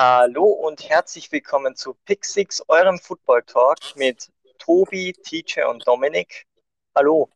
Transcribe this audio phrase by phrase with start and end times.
[0.00, 4.30] Hallo und herzlich willkommen zu Pick Six, eurem Football Talk mit
[4.60, 6.46] Tobi, TJ und Dominik.
[6.94, 7.28] Hallo.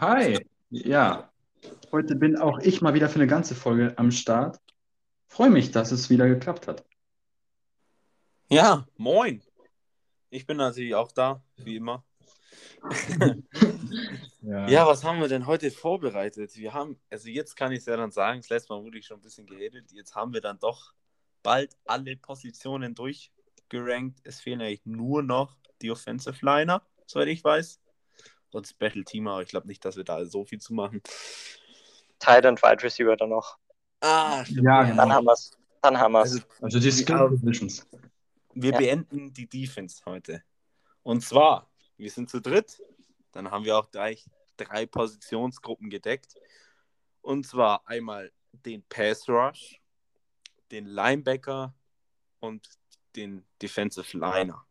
[0.00, 0.38] Hi.
[0.70, 1.30] Ja,
[1.92, 4.58] heute bin auch ich mal wieder für eine ganze Folge am Start.
[5.26, 6.82] Freue mich, dass es wieder geklappt hat.
[8.48, 9.42] Ja, moin.
[10.30, 12.06] Ich bin natürlich auch da, wie immer.
[14.40, 14.68] Ja.
[14.68, 16.56] Ja, was haben wir denn heute vorbereitet?
[16.56, 19.06] Wir haben, also jetzt kann ich es ja dann sagen, das letzte Mal wurde ich
[19.06, 20.92] schon ein bisschen geredet, jetzt haben wir dann doch
[21.42, 24.20] bald alle Positionen durchgerankt.
[24.22, 27.80] Es fehlen eigentlich nur noch die Offensive Liner, soweit ich weiß.
[28.52, 31.02] Und Special Teamer, aber ich glaube nicht, dass wir da so viel zu machen.
[32.18, 33.58] Tight und Wide Receiver dann noch.
[34.00, 34.62] Ah, stimmt.
[34.64, 34.96] Ja, genau.
[35.02, 35.50] Dann haben wir's.
[35.82, 36.32] Dann haben wir's.
[36.32, 37.86] Also, Also die Skill Positions.
[38.54, 38.78] wir Ja.
[38.78, 40.42] beenden die Defense heute.
[41.02, 42.80] Und zwar, wir sind zu dritt.
[43.32, 46.34] Dann haben wir auch gleich drei Positionsgruppen gedeckt.
[47.20, 49.80] Und zwar einmal den Pass Rush,
[50.70, 51.74] den Linebacker
[52.40, 52.68] und
[53.16, 54.64] den Defensive Liner.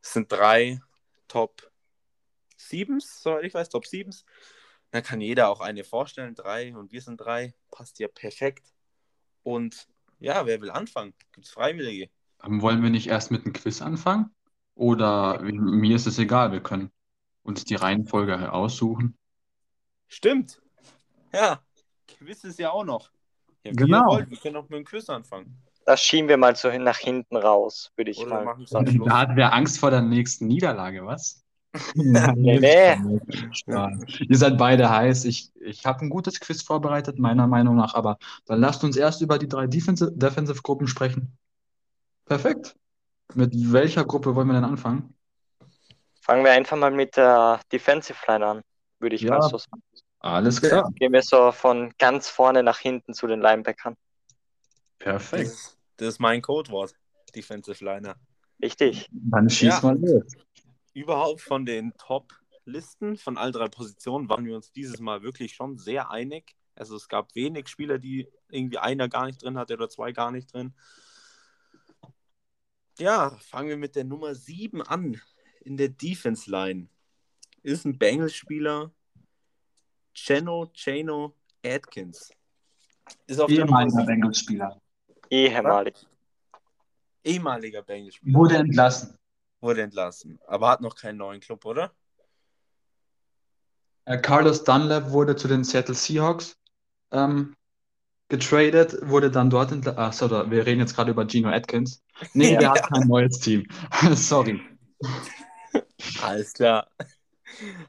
[0.00, 0.80] Das sind drei
[1.28, 1.70] Top
[2.58, 4.24] 7s, soweit ich weiß, Top 7s.
[4.90, 7.54] Dann kann jeder auch eine vorstellen, drei und wir sind drei.
[7.70, 8.72] Passt ja perfekt.
[9.42, 11.14] Und ja, wer will anfangen?
[11.32, 12.10] Gibt es Freiwillige?
[12.44, 14.34] Ähm, Wollen wir nicht erst mit einem Quiz anfangen?
[14.74, 16.90] Oder mir ist es egal, wir können
[17.42, 19.16] uns die Reihenfolge aussuchen.
[20.08, 20.60] Stimmt.
[21.32, 21.60] Ja,
[22.06, 23.10] Quiz ist ja auch noch.
[23.64, 24.06] Ja, wie ihr Genau.
[24.06, 25.56] wollt, wir können auch mit dem Quiz anfangen.
[25.84, 29.04] Das schieben wir mal so hin nach hinten raus, würde ich Oder mal sagen.
[29.04, 31.42] Da hat wer Angst vor der nächsten Niederlage, was?
[31.94, 32.96] Nee, nee.
[34.28, 35.24] Ihr seid beide heiß.
[35.24, 39.22] Ich, ich habe ein gutes Quiz vorbereitet, meiner Meinung nach, aber dann lasst uns erst
[39.22, 41.38] über die drei Defensive, Defensive Gruppen sprechen.
[42.26, 42.76] Perfekt.
[43.34, 45.14] Mit welcher Gruppe wollen wir denn anfangen?
[46.22, 48.62] Fangen wir einfach mal mit der Defensive Line an,
[49.00, 49.30] würde ich Ja.
[49.38, 49.82] mal so sagen.
[50.20, 50.88] Alles klar.
[50.94, 53.96] Gehen wir so von ganz vorne nach hinten zu den Linebackern.
[54.28, 54.36] Das
[55.00, 55.48] Perfekt.
[55.48, 56.94] ist, das ist mein Codewort.
[57.34, 58.14] Defensive Liner.
[58.62, 59.08] Richtig.
[59.10, 59.80] Dann schieß Ja.
[59.82, 60.22] mal los.
[60.94, 65.76] Überhaupt von den Top-Listen von all drei Positionen waren wir uns dieses Mal wirklich schon
[65.76, 66.54] sehr einig.
[66.76, 70.30] Also es gab wenig Spieler, die irgendwie einer gar nicht drin hatte oder zwei gar
[70.30, 70.72] nicht drin.
[72.98, 75.20] Ja, fangen wir mit der Nummer 7 an
[75.64, 76.88] in der Defense Line.
[77.62, 78.90] Ist ein Bengals-Spieler
[80.14, 81.34] Cheno Cheno
[81.64, 82.30] Atkins.
[83.26, 84.80] Ist auf Ehemaliger Bengals-Spieler.
[85.30, 85.94] Ehemalig.
[87.24, 88.38] ehemaliger Bengals-Spieler.
[88.38, 89.16] Wurde entlassen.
[89.60, 90.38] Wurde entlassen.
[90.46, 91.92] Aber hat noch keinen neuen Club, oder?
[94.04, 96.56] Äh, Carlos Dunlap wurde zu den Seattle Seahawks
[97.12, 97.54] ähm,
[98.28, 99.98] getradet, wurde dann dort entlassen.
[100.00, 102.02] Ach so, da- wir reden jetzt gerade über Geno Atkins.
[102.34, 102.58] Nee, Ja.
[102.58, 103.64] der hat kein neues Team.
[104.14, 104.60] Sorry.
[106.22, 106.90] Alles klar.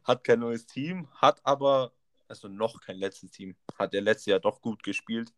[0.04, 1.94] Hat kein neues Team, hat aber,
[2.28, 3.56] also noch kein letztes Team.
[3.78, 5.34] Hat er letztes Jahr doch gut gespielt,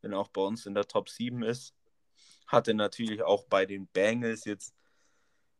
[0.00, 1.74] wenn er auch bei uns in der Top 7 ist.
[2.46, 4.74] Hatte natürlich auch bei den Bengals jetzt,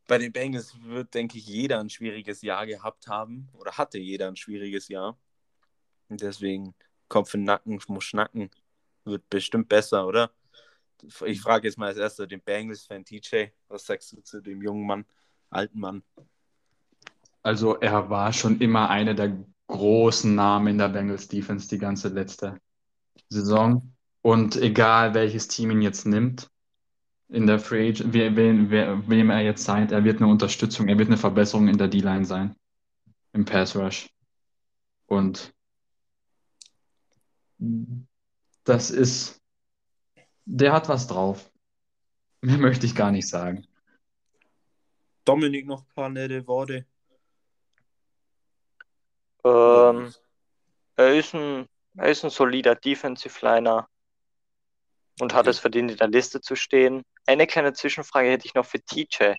[0.06, 4.28] bei den Bengals wird, denke ich, jeder ein schwieriges Jahr gehabt haben oder hatte jeder
[4.28, 5.18] ein schwieriges Jahr.
[6.10, 6.74] Deswegen
[7.08, 8.50] Kopf in Nacken, muss schnacken.
[9.04, 10.30] Wird bestimmt besser, oder?
[11.26, 14.86] Ich frage jetzt mal als erster den Bengals-Fan TJ, was sagst du zu dem jungen
[14.86, 15.04] Mann,
[15.54, 16.02] alten Mann?
[17.42, 22.08] Also er war schon immer einer der großen Namen in der Bengals Defense die ganze
[22.08, 22.58] letzte
[23.28, 23.92] Saison.
[24.22, 26.50] Und egal welches Team ihn jetzt nimmt,
[27.28, 30.98] in der Free Agent, wen, wer, wem er jetzt signed, er wird eine Unterstützung, er
[30.98, 32.54] wird eine Verbesserung in der D-Line sein,
[33.32, 34.08] im Pass Rush.
[35.06, 35.52] Und
[38.64, 39.42] das ist,
[40.44, 41.50] der hat was drauf.
[42.40, 43.66] Mehr möchte ich gar nicht sagen.
[45.24, 46.86] Dominik noch ein paar nette Worte.
[49.44, 50.14] Ähm,
[50.96, 53.88] er, ist ein, er ist ein solider Defensive Liner
[55.20, 55.50] und hat Okay.
[55.50, 57.02] es verdient, in der Liste zu stehen.
[57.26, 59.34] Eine kleine Zwischenfrage hätte ich noch für TJ.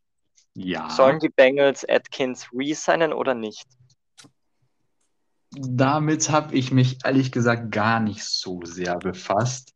[0.53, 0.90] Ja.
[0.90, 3.65] Sollen die Bengals Atkins resignen oder nicht?
[5.51, 9.74] Damit habe ich mich ehrlich gesagt gar nicht so sehr befasst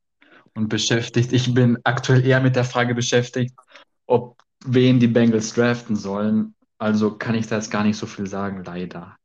[0.54, 1.32] und beschäftigt.
[1.34, 3.56] Ich bin aktuell eher mit der Frage beschäftigt,
[4.06, 6.56] ob wen die Bengals draften sollen.
[6.78, 9.18] Also kann ich da jetzt gar nicht so viel sagen, leider.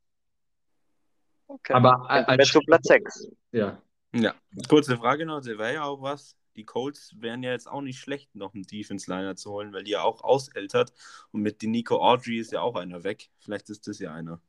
[1.47, 1.73] Okay.
[1.73, 3.27] Aber als du Platz 6.
[3.51, 3.81] ja,
[4.13, 4.33] Ja,
[4.67, 6.35] kurze Frage noch, der wäre ja auch was.
[6.55, 9.91] Die Colts wären ja jetzt auch nicht schlecht, noch einen Defense-Liner zu holen, weil die
[9.91, 10.93] ja auch ausältert.
[11.31, 13.29] Und mit den Nico Audrey ist ja auch einer weg.
[13.39, 14.39] Vielleicht ist das ja einer.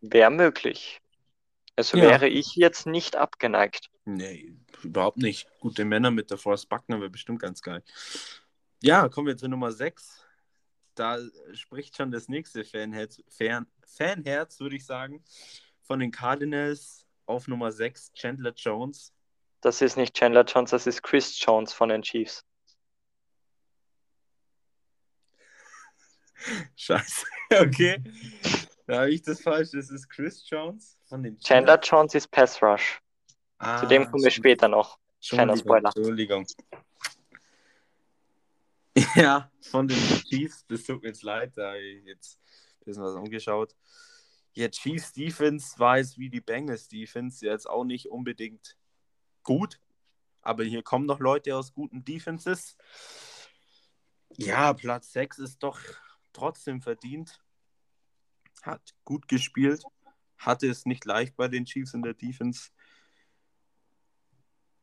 [0.00, 1.00] Wäre möglich.
[1.76, 2.04] Also Ja.
[2.04, 3.90] wäre ich jetzt nicht abgeneigt.
[4.04, 5.48] Nee, überhaupt nicht.
[5.60, 7.82] Gute Männer mit der Forrest Buckner wäre bestimmt ganz geil.
[8.82, 10.24] Ja, kommen wir zu Nummer 6.
[10.94, 11.18] Da
[11.52, 15.22] spricht schon das nächste Fanherz, Fan, Fanherz würde ich sagen.
[15.82, 19.12] Von den Cardinals auf Nummer 6 Chandler Jones.
[19.60, 22.44] Das ist nicht Chandler Jones, das ist Chris Jones von den Chiefs.
[26.76, 27.26] Scheiße.
[27.48, 28.02] Okay.
[28.86, 29.70] Da habe ich das falsch.
[29.72, 33.00] Das ist Chris Jones von den Chandler Jones ist Pass Rush.
[33.58, 34.98] Ah, Zu dem kommen wir später noch.
[35.20, 35.92] Kleiner Entschuldigung, Spoiler.
[35.96, 36.46] Entschuldigung.
[39.14, 42.38] Ja, von den Chiefs, das tut mir jetzt leid, da habe ich jetzt
[42.80, 43.76] ein bisschen was umgeschaut.
[44.54, 48.76] Ja, Chiefs Defense war jetzt wie die Bengals Defense jetzt auch nicht unbedingt
[49.42, 49.78] gut,
[50.40, 52.78] aber hier kommen noch Leute aus guten Defenses.
[54.38, 55.78] Ja, Platz 6 ist doch
[56.32, 57.42] trotzdem verdient.
[58.62, 59.82] Hat gut gespielt,
[60.38, 62.70] hatte es nicht leicht bei den Chiefs in der Defense.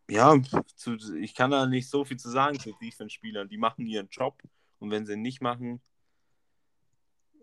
[0.09, 0.35] Ja,
[0.75, 3.47] zu, ich kann da nicht so viel zu sagen zu Defense-Spielern.
[3.47, 4.41] Die machen ihren Job
[4.79, 5.81] und wenn sie ihn nicht machen,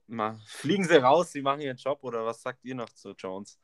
[0.06, 3.58] ma, fliegen sie raus, sie machen ihren Job oder was sagt ihr noch zu Jones?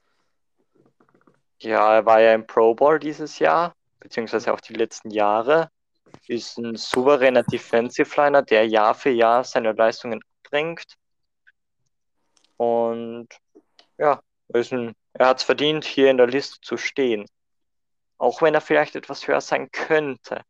[1.60, 5.70] Ja, er war ja im Pro Bowl dieses Jahr, beziehungsweise auch die letzten Jahre.
[6.28, 10.96] Ist ein souveräner Defensive Liner, der Jahr für Jahr seine Leistungen bringt.
[12.56, 13.28] Und
[13.98, 14.20] ja,
[14.54, 17.26] ein, er hat es verdient, hier in der Liste zu stehen.
[18.18, 20.42] Auch wenn er vielleicht etwas höher sein könnte.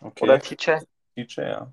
[0.00, 0.24] Okay.
[0.24, 0.76] Oder TJ?
[1.16, 1.72] DJ, ja.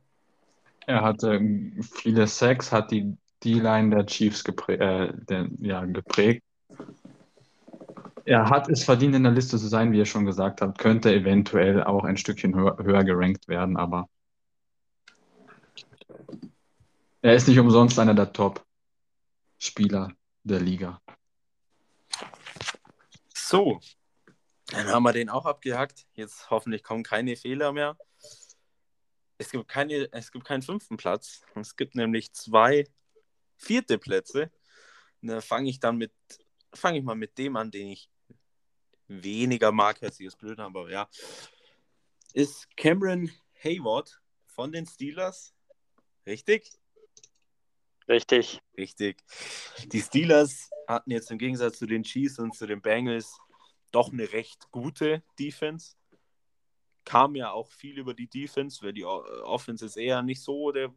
[0.85, 1.39] Er hatte
[1.81, 6.43] viele Sacks, hat die D-Line der Chiefs geprä äh, der, ja, geprägt.
[8.25, 10.77] Er hat es verdient, in der Liste zu sein, wie ihr schon gesagt habt.
[10.77, 14.07] Könnte eventuell auch ein Stückchen höher, höher gerankt werden, aber
[17.21, 20.11] er ist nicht umsonst einer der Top-Spieler
[20.43, 21.01] der Liga.
[23.53, 23.79] So,
[24.65, 26.07] dann haben wir den auch abgehackt.
[26.13, 27.95] Jetzt hoffentlich kommen keine Fehler mehr.
[29.37, 31.43] Es gibt, keine, es gibt keinen fünften Platz.
[31.53, 32.87] Es gibt nämlich zwei
[33.57, 34.51] vierte Plätze.
[35.21, 36.11] Und da fange ich dann mit,
[36.73, 38.09] fange ich mal mit dem an, den ich
[39.07, 41.07] weniger mag, als ich es blöd habe, aber ja.
[42.33, 43.29] Ist Cameron
[43.63, 45.53] Hayward von den Steelers.
[46.25, 46.71] Richtig?
[48.07, 48.61] Richtig.
[48.75, 49.23] Richtig.
[49.85, 53.39] Die Steelers hatten jetzt im Gegensatz zu den Chiefs und zu den Bengals
[53.93, 55.95] doch eine recht gute Defense.
[57.05, 60.71] Kam ja auch viel über die Defense, weil die O- Offense ist eher nicht so
[60.71, 60.93] der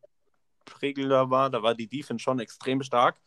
[0.65, 1.51] Prägler war.
[1.51, 3.21] Da war die Defense schon extrem stark.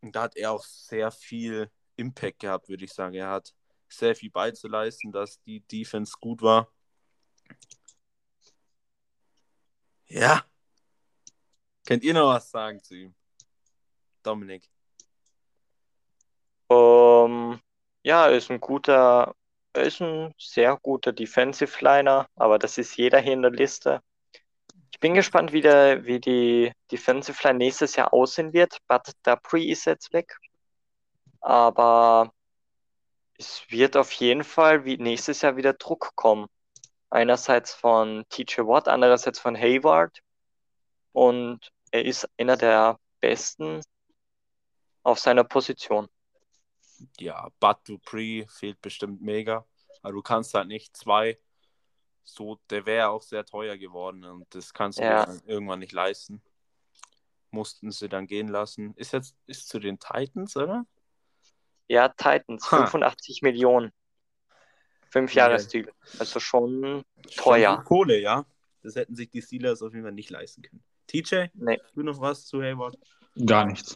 [0.00, 3.14] Und da hat er auch sehr viel Impact gehabt, würde ich sagen.
[3.14, 3.54] Er hat
[3.88, 6.72] sehr viel beizuleisten, dass die Defense gut war.
[10.06, 10.44] Ja.
[11.84, 13.14] Könnt ihr noch was sagen zu ihm?
[14.22, 14.70] Dominik.
[16.70, 17.60] Ähm,
[18.02, 19.34] ja, er ist ein guter,
[19.72, 24.02] er ist ein sehr guter Defensive Liner, aber das ist jeder hier in der Liste.
[24.92, 28.78] Ich bin gespannt, wie, der, wie die Defensive Line nächstes Jahr aussehen wird.
[28.88, 30.36] But Dupree ist jetzt weg.
[31.40, 32.32] Aber
[33.38, 36.48] es wird auf jeden Fall wie nächstes Jahr wieder Druck kommen.
[37.10, 40.20] Einerseits von TJ Watt, andererseits von Hayward.
[41.12, 43.82] Und er ist einer der besten
[45.04, 46.08] auf seiner Position.
[47.18, 49.66] Ja, Bud Dupree fehlt bestimmt mega.
[50.02, 51.38] Aber du kannst halt nicht zwei.
[52.24, 55.24] So, der wäre auch sehr teuer geworden und das kannst du Ja.
[55.24, 56.42] dir dann irgendwann nicht leisten.
[57.50, 58.92] Mussten sie dann gehen lassen.
[58.96, 60.84] Ist jetzt ist zu den Titans, oder?
[61.88, 62.84] Ja, Titans, Ha.
[62.86, 63.92] 85 Millionen.
[65.10, 65.46] Fünf Ja.
[65.48, 65.90] Jahresdeal.
[66.18, 67.76] Also schon Schon Teuer.
[67.76, 68.44] viel Kohle, ja.
[68.82, 70.84] Das hätten sich die Steelers auf jeden Fall nicht leisten können.
[71.06, 71.80] TJ, Nee.
[71.94, 72.96] du noch was zu Hayward?
[73.46, 73.94] Gar nichts.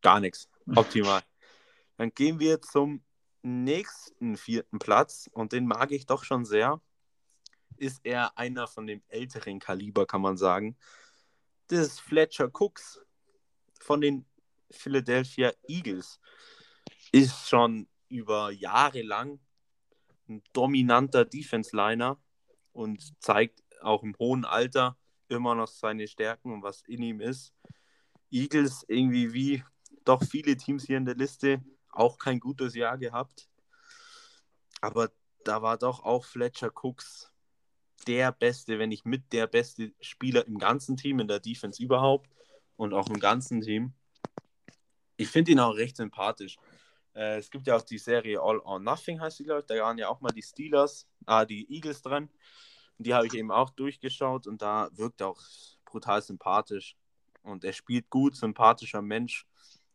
[0.00, 0.48] Gar nichts.
[0.76, 1.22] Optimal.
[1.96, 3.04] Dann gehen wir zum
[3.42, 6.80] nächsten vierten Platz und den mag ich doch schon sehr.
[7.76, 10.76] Ist er einer von dem älteren Kaliber, kann man sagen.
[11.68, 13.00] Das ist Fletcher Cooks
[13.80, 14.26] von den
[14.70, 16.20] Philadelphia Eagles.
[17.12, 19.40] Ist schon über Jahre lang
[20.28, 22.18] ein dominanter Defense-Liner
[22.72, 24.96] und zeigt auch im hohen Alter
[25.28, 27.54] immer noch seine Stärken und was in ihm ist.
[28.30, 29.64] Eagles irgendwie wie
[30.04, 31.62] doch viele Teams hier in der Liste
[31.96, 33.48] auch kein gutes Jahr gehabt.
[34.80, 35.10] Aber
[35.44, 37.30] da war doch auch Fletcher Cooks
[38.06, 42.28] der beste, wenn nicht mit der beste Spieler im ganzen Team, in der Defense überhaupt
[42.76, 43.94] und auch im ganzen Team.
[45.16, 46.56] Ich finde ihn auch recht sympathisch.
[47.14, 49.66] Äh, es gibt ja auch die Serie All or Nothing, heißt die, glaube ich.
[49.66, 52.28] Da waren ja auch mal die Steelers, ah, die Eagles dran.
[52.98, 55.42] Die habe ich eben auch durchgeschaut und da wirkt er auch
[55.84, 56.96] brutal sympathisch.
[57.42, 59.46] Und er spielt gut, sympathischer Mensch.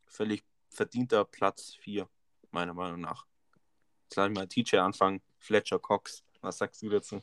[0.05, 2.07] Völlig verdienter Platz 4,
[2.51, 3.25] meiner Meinung nach.
[4.03, 5.21] Jetzt lass ich mal TJ anfangen.
[5.37, 6.23] Fletcher Cox.
[6.41, 7.21] Was sagst du dazu?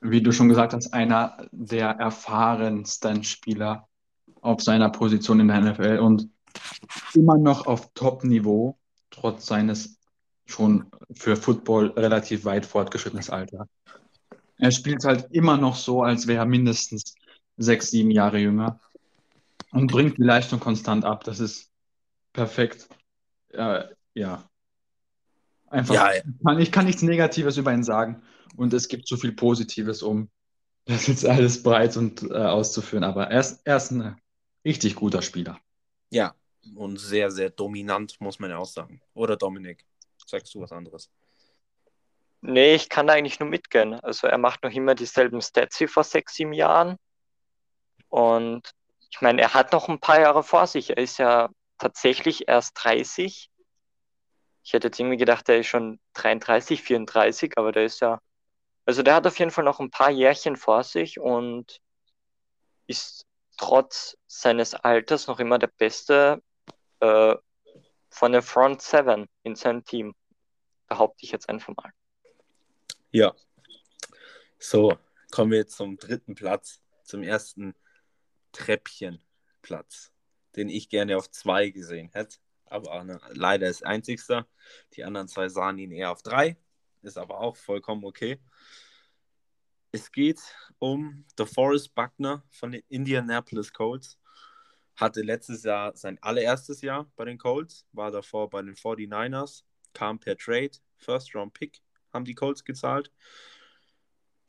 [0.00, 3.88] Wie du schon gesagt hast, einer der erfahrensten Spieler
[4.40, 6.28] auf seiner Position in der NFL und
[7.14, 8.78] immer noch auf Top-Niveau.
[9.10, 9.98] trotz seines
[10.46, 13.68] schon für Football relativ weit fortgeschrittenes Alter.
[14.58, 17.14] Er spielt halt immer noch so, als wäre er mindestens
[17.56, 18.80] sechs, sieben Jahre jünger
[19.72, 21.24] und bringt die Leistung konstant ab.
[21.24, 21.71] Das ist
[22.32, 22.88] perfekt.
[23.50, 23.84] Äh,
[24.14, 24.48] ja.
[25.68, 26.58] Einfach, Ja, ja.
[26.58, 28.22] Ich kann nichts Negatives über ihn sagen
[28.56, 30.30] und es gibt so viel Positives, um
[30.84, 33.04] das jetzt alles breit und äh, auszuführen.
[33.04, 34.20] Aber er ist, er ist ein
[34.64, 35.58] richtig guter Spieler.
[36.10, 36.34] Ja,
[36.76, 39.00] und sehr, sehr dominant, muss man ja auch sagen.
[39.14, 39.84] Oder Dominik,
[40.26, 41.10] sagst du was anderes?
[42.40, 43.94] Nee, ich kann da eigentlich nur mitgehen.
[43.94, 46.96] Also er macht noch immer dieselben Stats wie vor sechs, sieben Jahren.
[48.08, 48.74] Und
[49.10, 50.90] ich meine, er hat noch ein paar Jahre vor sich.
[50.90, 51.48] Er ist ja
[51.82, 53.50] tatsächlich erst 30.
[54.62, 58.20] Ich hätte jetzt irgendwie gedacht, er ist schon 33, 34, aber der ist ja,
[58.86, 61.80] also der hat auf jeden Fall noch ein paar Jährchen vor sich und
[62.86, 66.40] ist trotz seines Alters noch immer der Beste
[67.00, 67.34] äh,
[68.10, 70.14] von der Front Seven in seinem Team.
[70.86, 71.90] Behaupte ich jetzt einfach mal.
[73.10, 73.34] Ja.
[74.58, 74.96] So,
[75.32, 77.74] kommen wir jetzt zum dritten Platz, zum ersten
[78.52, 80.12] Treppchenplatz,
[80.56, 82.38] den ich gerne auf zwei gesehen hätte.
[82.66, 84.46] Aber ne, leider ist einzigster.
[84.94, 86.56] Die anderen zwei sahen ihn eher auf drei.
[87.02, 88.40] Ist aber auch vollkommen okay.
[89.90, 90.40] Es geht
[90.78, 94.18] um DeForest Buckner von den Indianapolis Colts.
[94.96, 100.18] Hatte letztes Jahr sein allererstes Jahr bei den Colts, war davor bei den 49ers, kam
[100.18, 101.82] per Trade, First Round Pick
[102.12, 103.10] haben die Colts gezahlt.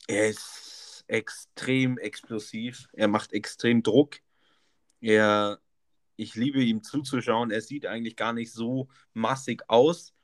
[0.06, 4.18] Er ist extrem explosiv, er macht extrem Druck.
[5.00, 5.60] Er,
[6.16, 7.50] ich liebe ihm zuzuschauen.
[7.50, 10.14] Er sieht eigentlich gar nicht so massig aus,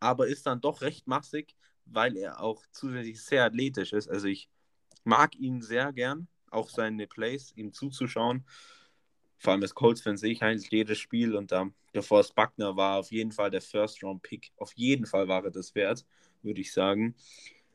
[0.00, 1.54] aber ist dann doch recht massig,
[1.84, 4.08] weil er auch zusätzlich sehr athletisch ist.
[4.08, 4.48] Also ich
[5.04, 8.44] mag ihn sehr gern, auch seine Plays, ihm zuzuschauen.
[9.38, 12.98] Vor allem als Colts-Fan sehe ich eigentlich jedes Spiel und ähm, der Forrest Buckner war
[13.00, 14.52] auf jeden Fall der First-Round-Pick.
[14.56, 16.06] Auf jeden Fall war er das wert,
[16.42, 17.16] würde ich sagen.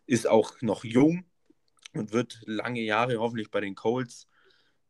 [0.06, 1.26] Ist auch noch jung
[1.94, 4.28] und wird lange Jahre hoffentlich bei den Colts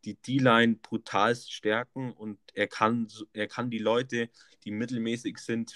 [0.05, 4.29] die D-Line brutalst stärken und er kann, er kann die Leute,
[4.63, 5.75] die mittelmäßig sind,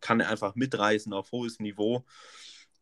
[0.00, 2.04] kann er einfach mitreißen auf hohes Niveau,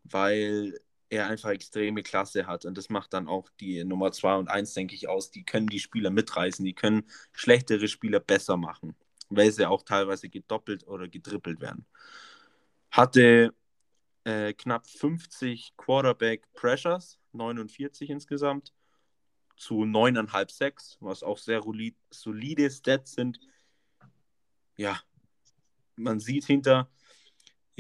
[0.05, 0.79] weil
[1.11, 2.65] er einfach extreme Klasse hat.
[2.65, 5.31] Und das macht dann auch die Nummer 2 und 1, denke ich, aus.
[5.31, 8.97] Die können die Spieler mitreißen, die können schlechtere Spieler besser machen,
[9.29, 11.85] weil sie auch teilweise gedoppelt oder getrippelt werden.
[12.91, 13.53] Hatte
[14.25, 18.73] äh, knapp 50 Quarterback Pressures, 49 insgesamt,
[19.61, 21.63] zu 9,5 6, was auch sehr
[22.11, 23.39] solide Stats sind.
[24.77, 25.01] Ja,
[25.97, 26.91] man sieht hinter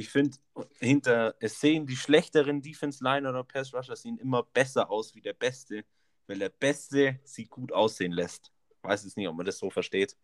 [0.00, 0.38] ich finde,
[0.78, 5.20] hinter es sehen die schlechteren Defense Line oder Pass Rusher sehen immer besser aus wie
[5.20, 5.84] der Beste,
[6.26, 8.50] weil der Beste sie gut aussehen lässt.
[8.82, 10.16] Weiß jetzt nicht, ob man das so versteht.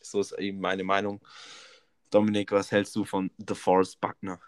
[0.00, 1.20] So ist eben meine Meinung.
[2.10, 4.40] Dominik, was hältst du von The Forest Buckner?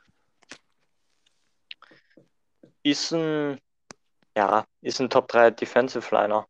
[2.85, 3.59] Ist ein,
[4.39, 6.47] ja, ist ein Top 3 Defensive Liner.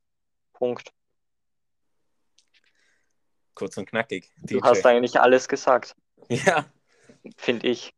[0.53, 0.93] Punkt.
[3.55, 4.31] Kurz und knackig.
[4.43, 4.63] Du DJ.
[4.63, 5.97] hast eigentlich alles gesagt.
[6.29, 6.67] Ja.
[7.39, 7.95] Finde ich.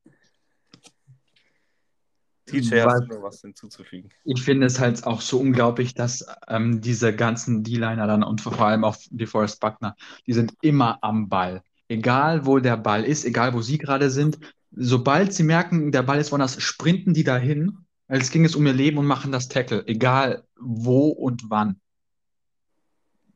[2.46, 4.10] TJ, hast du noch was hinzuzufügen?
[4.24, 8.60] Ich finde es halt auch so unglaublich, dass ähm, diese ganzen D-Liner dann und vor
[8.60, 9.96] allem auch die Forrest Buckner,
[10.28, 11.62] die sind immer am Ball.
[11.88, 14.38] Egal wo der Ball ist, egal wo sie gerade sind,
[14.70, 18.72] sobald sie merken, der Ball ist woanders, sprinten die dahin, als ging es um ihr
[18.72, 21.80] Leben und machen das Tackle, egal wo und wann.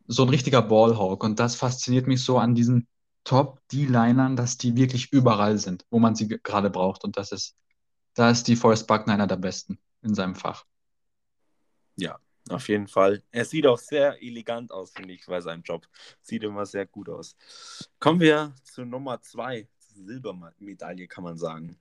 [0.07, 2.89] So ein richtiger Ballhawk und das fasziniert mich so an diesen
[3.23, 7.57] Top-D-Linern, dass die wirklich überall sind, wo man sie gerade braucht und das ist
[8.15, 10.65] da ist die Forrest Buckner einer der besten in seinem Fach.
[11.97, 13.23] Ja, auf jeden Fall.
[13.31, 15.87] Er sieht auch sehr elegant aus, finde ich, bei seinem Job.
[16.21, 17.37] Sieht immer sehr gut aus.
[17.99, 19.69] Kommen wir zu Nummer zwei.
[19.79, 21.79] Silbermedaille, kann man sagen.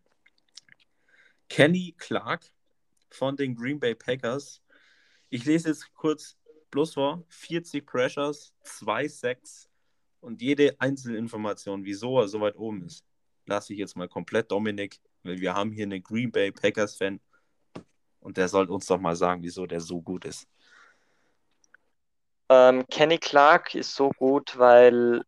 [1.50, 2.52] Kenny Clark
[3.14, 4.62] von den Green Bay Packers.
[5.30, 6.38] Ich lese jetzt kurz
[6.72, 7.24] bloß vor.
[7.30, 9.70] 40 Pressures, 2 Sacks
[10.20, 13.04] und jede Einzelinformation, wieso er so weit oben ist,
[13.46, 17.20] lasse ich jetzt mal komplett Dominik weil wir haben hier einen Green Bay Packers-Fan
[18.20, 20.48] und der soll uns doch mal sagen, wieso der so gut ist.
[22.50, 25.24] Ähm, Kenny Clark ist so gut, weil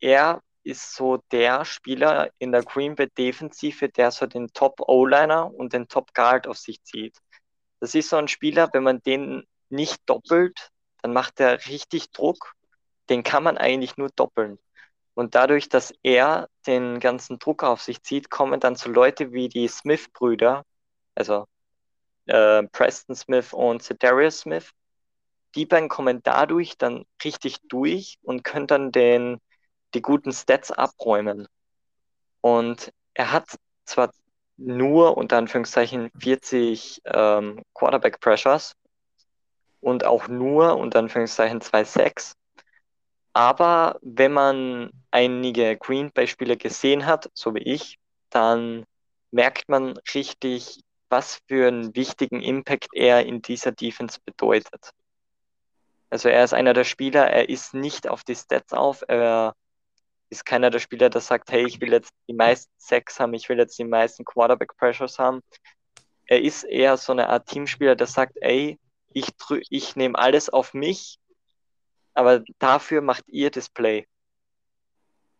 [0.00, 5.52] er ist so der Spieler in der Green Bay Defensive, der so den Top O-Liner
[5.54, 7.16] und den Top Guard auf sich zieht.
[7.80, 10.70] Das ist so ein Spieler, wenn man den nicht doppelt,
[11.02, 12.54] dann macht er richtig Druck.
[13.10, 14.58] Den kann man eigentlich nur doppeln.
[15.14, 19.48] Und dadurch, dass er den ganzen Druck auf sich zieht, kommen dann so Leute wie
[19.48, 20.64] die Smith-Brüder,
[21.14, 21.46] also
[22.26, 24.70] äh, Preston Smith und Cedarius Smith.
[25.54, 29.40] Die beiden kommen dadurch dann richtig durch und können dann den,
[29.94, 31.48] die guten Stats abräumen.
[32.40, 34.10] Und er hat zwar
[34.56, 38.76] nur unter Anführungszeichen 40 ähm, Quarterback Pressures
[39.80, 42.34] und auch nur unter Anführungszeichen 2-6.
[43.32, 47.98] Aber wenn man einige Green Bay Spiele gesehen hat, so wie ich,
[48.30, 48.84] dann
[49.32, 54.90] merkt man richtig, was für einen wichtigen Impact er in dieser Defense bedeutet.
[56.10, 59.54] Also er ist einer der Spieler, er ist nicht auf die Stats auf, er
[60.34, 63.48] ist keiner der Spieler, der sagt, hey, ich will jetzt die meisten Sacks haben, ich
[63.48, 65.40] will jetzt die meisten Quarterback Pressures haben.
[66.26, 68.78] Er ist eher so eine Art Teamspieler, der sagt, ey,
[69.12, 69.28] ich,
[69.70, 71.18] ich nehme alles auf mich,
[72.14, 74.06] aber dafür macht ihr das Play.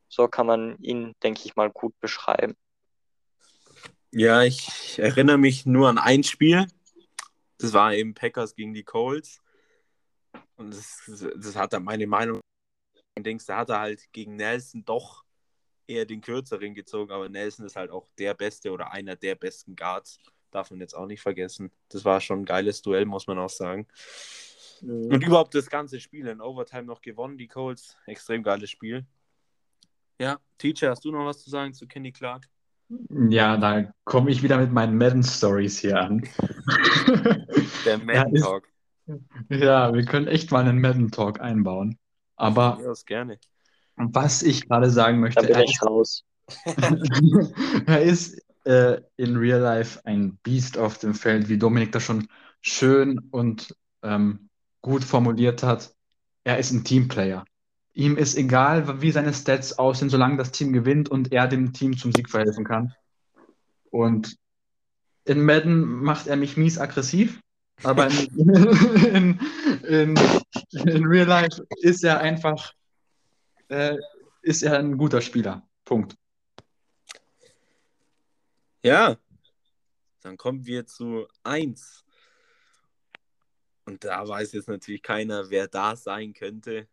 [0.08, 2.54] So kann man ihn, denke ich mal, gut beschreiben.
[4.12, 6.66] Ja, ich erinnere mich nur an ein Spiel.
[7.58, 9.40] Das war eben Packers gegen die Colts.
[10.54, 11.02] Und das,
[11.36, 12.40] das hat dann meine Meinung
[13.22, 15.24] denkst, da hat er halt gegen Nelson doch
[15.86, 19.76] eher den kürzeren gezogen, aber Nelson ist halt auch der beste oder einer der besten
[19.76, 20.18] Guards.
[20.50, 21.70] Darf man jetzt auch nicht vergessen.
[21.88, 23.86] Das war schon ein geiles Duell, muss man auch sagen.
[24.80, 25.12] Mhm.
[25.12, 27.96] Und überhaupt das ganze Spiel in Overtime noch gewonnen, die Colts.
[28.06, 29.04] Extrem geiles Spiel.
[30.20, 32.48] Ja, Teacher, hast du noch was zu sagen zu Kenny Clark?
[33.28, 36.28] Ja, da komme ich wieder mit meinen Madden-Stories hier an.
[37.84, 38.68] Der Madden-Talk.
[39.48, 41.98] Ja, wir können echt mal einen Madden-Talk einbauen.
[42.36, 43.38] Aber ja, gerne.
[43.96, 46.24] was ich gerade sagen möchte, er, raus.
[47.86, 52.28] er ist äh, in Real Life ein Biest auf dem Feld, wie Dominik das schon
[52.60, 54.48] schön und ähm,
[54.82, 55.94] gut formuliert hat.
[56.44, 57.44] Er ist ein Teamplayer.
[57.94, 61.96] Ihm ist egal, wie seine Stats aussehen, solange das Team gewinnt und er dem Team
[61.96, 62.92] zum Sieg verhelfen kann.
[63.90, 64.36] Und
[65.24, 67.40] in Madden macht er mich mies aggressiv,
[67.82, 68.28] aber in,
[69.14, 69.40] in,
[69.84, 70.14] in,
[70.72, 72.72] in Real Life ist er einfach
[73.68, 73.96] äh,
[74.42, 75.66] ist er ein guter Spieler.
[75.84, 76.16] Punkt.
[78.82, 79.16] Ja,
[80.20, 82.04] dann kommen wir zu 1.
[83.86, 86.88] Und da weiß jetzt natürlich keiner, wer da sein könnte.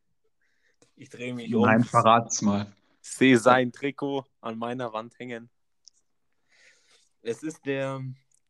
[0.96, 1.64] Ich drehe mich um.
[1.64, 2.72] Nein, verrat's mal.
[3.02, 5.50] Sehe sein Trikot an meiner Wand hängen.
[7.22, 8.02] Es ist der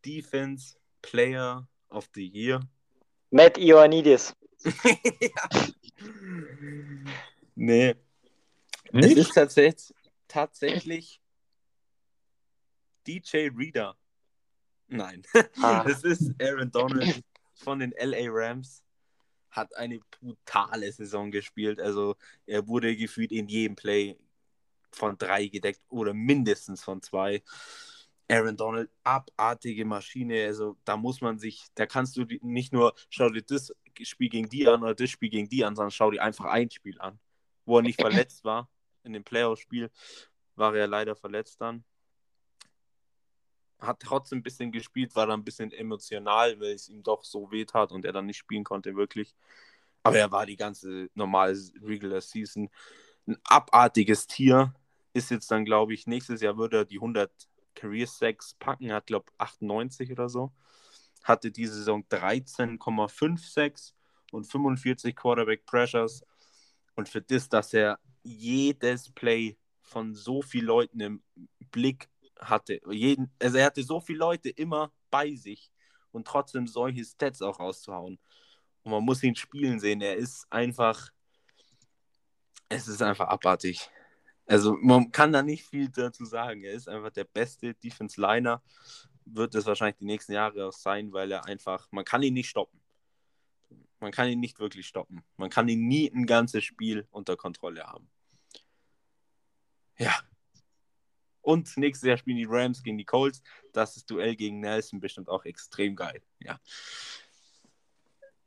[0.06, 2.62] Defense Player of the Year.
[3.32, 4.36] Matt Ioannidis.
[4.64, 5.50] ja.
[7.54, 7.96] Nee.
[8.92, 9.18] Nicht?
[9.18, 9.94] Es ist tatsächlich,
[10.28, 11.22] tatsächlich
[13.06, 13.96] DJ Reader.
[14.88, 15.24] Nein.
[15.62, 15.84] Ah.
[15.88, 18.84] Es ist Aaron Donald von den LA Rams.
[19.52, 21.80] Hat eine brutale Saison gespielt.
[21.80, 22.16] Also
[22.46, 24.18] er wurde gefühlt in jedem Play
[24.92, 27.44] von drei gedeckt oder mindestens von zwei.
[28.32, 30.46] Aaron Donald, abartige Maschine.
[30.46, 34.48] Also da muss man sich, da kannst du nicht nur, schau dir das Spiel gegen
[34.48, 37.20] die an oder das Spiel gegen die an, sondern schau dir einfach ein Spiel an,
[37.66, 38.70] wo er nicht verletzt war.
[39.04, 39.92] In dem Playoff-Spiel
[40.56, 41.84] war er leider verletzt dann.
[43.80, 47.52] Hat trotzdem ein bisschen gespielt, war dann ein bisschen emotional, weil es ihm doch so
[47.52, 49.36] weh tat und er dann nicht spielen konnte, wirklich.
[50.04, 52.70] Aber er war die ganze normale Regular Season
[53.28, 54.74] ein abartiges Tier.
[55.14, 59.08] Ist jetzt dann, glaube ich, nächstes Jahr würde er die 100 Career Sacks packen, hat
[59.08, 60.52] glaube 98 oder so.
[61.24, 63.96] Hatte diese Saison 13,5 Sacks
[64.32, 66.24] und 45 Quarterback Pressures.
[66.96, 71.24] Und für das, dass er jedes Play von so vielen Leuten im
[71.72, 75.72] Blick hatte, jeden, also er hatte so viele Leute immer bei sich
[76.12, 78.20] und trotzdem solche Stats auch rauszuhauen.
[78.84, 80.02] Und man muss ihn spielen sehen.
[80.02, 81.10] Er ist einfach,
[82.70, 83.90] es ist einfach abartig.
[84.52, 86.66] Also man kann da nicht viel dazu sagen.
[86.66, 88.62] Er ist einfach der beste Defense Liner.
[89.24, 92.50] Wird es wahrscheinlich die nächsten Jahre auch sein, weil er einfach, man kann ihn nicht
[92.50, 92.82] stoppen.
[94.02, 95.24] Man kann ihn nicht wirklich stoppen.
[95.38, 98.10] Man kann ihn nie ein ganzes Spiel unter Kontrolle haben.
[99.98, 100.20] Ja.
[101.40, 103.42] Und nächstes Jahr spielen die Rams gegen die Colts.
[103.72, 106.22] Das ist Duell gegen Nelson bestimmt auch extrem geil.
[106.40, 106.60] Ja.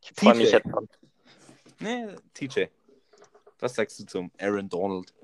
[0.03, 0.69] Ich freue mich jetzt.
[1.81, 2.67] Nee, TJ.
[3.59, 5.14] Was sagst du zum Aaron Donald?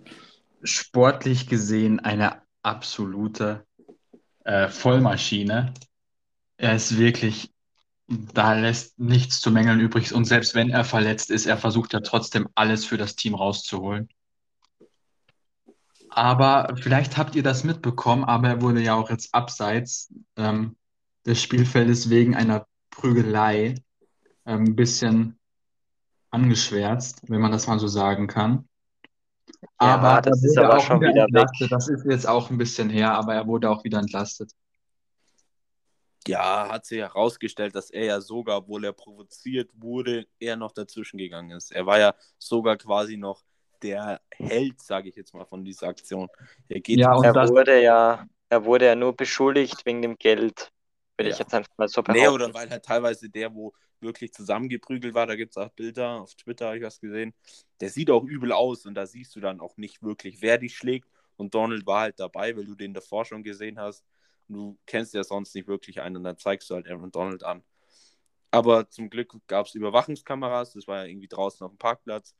[0.62, 3.66] Sportlich gesehen eine absolute
[4.44, 5.72] äh, Vollmaschine.
[6.56, 7.52] Er ist wirklich,
[8.08, 10.12] da lässt nichts zu mängeln übrig.
[10.12, 14.08] Und selbst wenn er verletzt ist, er versucht ja trotzdem alles für das Team rauszuholen.
[16.10, 20.76] Aber vielleicht habt ihr das mitbekommen, aber er wurde ja auch jetzt abseits ähm,
[21.24, 23.76] des Spielfeldes wegen einer Prügelei
[24.44, 25.38] ähm, ein bisschen
[26.30, 28.68] angeschwärzt, wenn man das mal so sagen kann.
[29.78, 31.60] Aber ja, das ist aber schon wieder entlastet.
[31.60, 31.70] weg.
[31.70, 34.52] Das ist jetzt auch ein bisschen her, aber er wurde auch wieder entlastet.
[36.26, 41.16] Ja, hat sich herausgestellt, dass er ja sogar, obwohl er provoziert wurde, eher noch dazwischen
[41.18, 41.72] gegangen ist.
[41.72, 43.42] Er war ja sogar quasi noch
[43.82, 46.28] der Held, sage ich jetzt mal, von dieser Aktion.
[46.68, 50.16] Er geht Ja, und Er das- wurde ja, er wurde ja nur beschuldigt wegen dem
[50.18, 50.70] Geld.
[51.20, 51.44] Würde ich Ja.
[51.44, 52.22] jetzt einfach mal so behaupten.
[52.22, 56.22] Nee, oder weil halt teilweise der, wo wirklich zusammengeprügelt war, da gibt es auch Bilder,
[56.22, 57.34] auf Twitter habe ich was gesehen,
[57.80, 60.74] der sieht auch übel aus und da siehst du dann auch nicht wirklich, wer dich
[60.76, 61.08] schlägt.
[61.36, 64.04] Und Donald war halt dabei, weil du den davor schon gesehen hast.
[64.48, 67.44] Und du kennst ja sonst nicht wirklich einen und dann zeigst du halt Aaron Donald
[67.44, 67.62] an.
[68.50, 72.34] Aber zum Glück gab es Überwachungskameras, das war ja irgendwie draußen auf dem Parkplatz.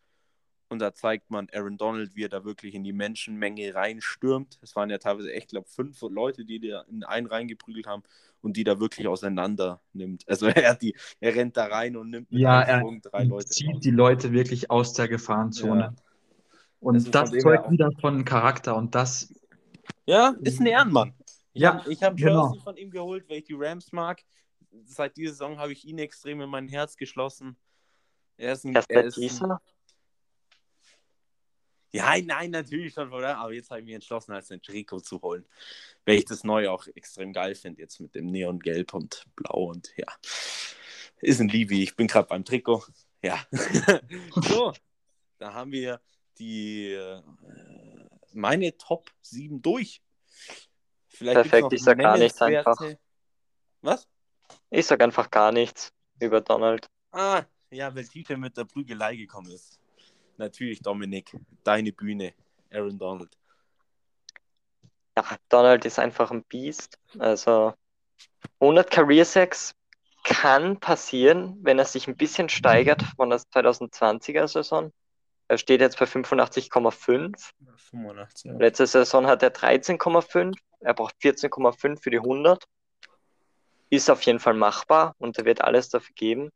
[0.70, 4.58] Und da zeigt man Aaron Donald, wie er da wirklich in die Menschenmenge reinstürmt.
[4.62, 8.04] Es waren ja teilweise echt, glaube fünf Leute, die da in einen reingeprügelt haben
[8.40, 10.26] und die da wirklich auseinander nimmt.
[10.28, 13.46] Also er, die, er rennt da rein und nimmt mit Ja, er drei Leute.
[13.46, 13.80] zieht raus.
[13.82, 15.80] die Leute wirklich aus der Gefahrenzone.
[15.80, 15.94] Ja.
[16.78, 19.34] Und Also das zeugt wieder von Charakter und das,
[20.06, 21.14] Ja, ist ein Ehrenmann.
[21.52, 22.44] Ich Ja, hab- ich habe genau.
[22.52, 24.22] Jersey von ihm geholt, weil ich die Rams mag.
[24.84, 27.56] Seit dieser Saison habe ich ihn extrem in mein Herz geschlossen.
[28.36, 29.58] Er ist ein, er ist ein?
[31.92, 33.38] Ja, nein, natürlich schon, oder?
[33.38, 35.44] Aber jetzt habe ich mich entschlossen, als ein Trikot zu holen.
[36.04, 39.92] Weil ich das neue auch extrem geil finde, jetzt mit dem Neongelb und Blau und
[39.96, 40.06] ja.
[41.20, 41.74] Ist ein Liebe.
[41.74, 42.84] Ich bin gerade beim Trikot.
[43.22, 43.44] Ja.
[44.48, 44.72] so,
[45.38, 46.00] da haben wir
[46.38, 47.22] die äh,
[48.32, 50.00] meine Top 7 durch.
[51.08, 52.98] Vielleicht Perfekt, ich sag gar nichts nennenswerte-
[53.82, 54.08] Was?
[54.70, 56.88] Ich sag einfach gar nichts über Donald.
[57.10, 59.78] Ah, ja, weil Tite mit der Prügelei gekommen ist.
[60.40, 62.32] Natürlich, Dominik, deine Bühne,
[62.72, 63.28] Aaron Donald.
[65.14, 66.98] Ja, Donald ist einfach ein Biest.
[67.18, 67.74] Also
[68.58, 69.74] 100 Career Sacks
[70.24, 74.90] kann passieren, wenn er sich ein bisschen steigert von der 2020er Saison.
[75.48, 77.50] Er steht jetzt bei 85,5.
[77.90, 78.56] 85, ja.
[78.56, 80.56] Letzte Saison hat er 13,5.
[80.80, 82.64] Er braucht 14,5 für die 100.
[83.90, 86.50] Ist auf jeden Fall machbar und er wird alles dafür geben.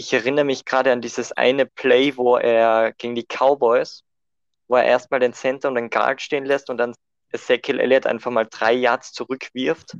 [0.00, 4.02] Ich erinnere mich gerade an dieses eine Play, wo er gegen die Cowboys,
[4.66, 6.94] wo er erstmal den Center und den Guard stehen lässt und dann
[7.32, 9.98] Ezekiel Elliott einfach mal drei Yards zurückwirft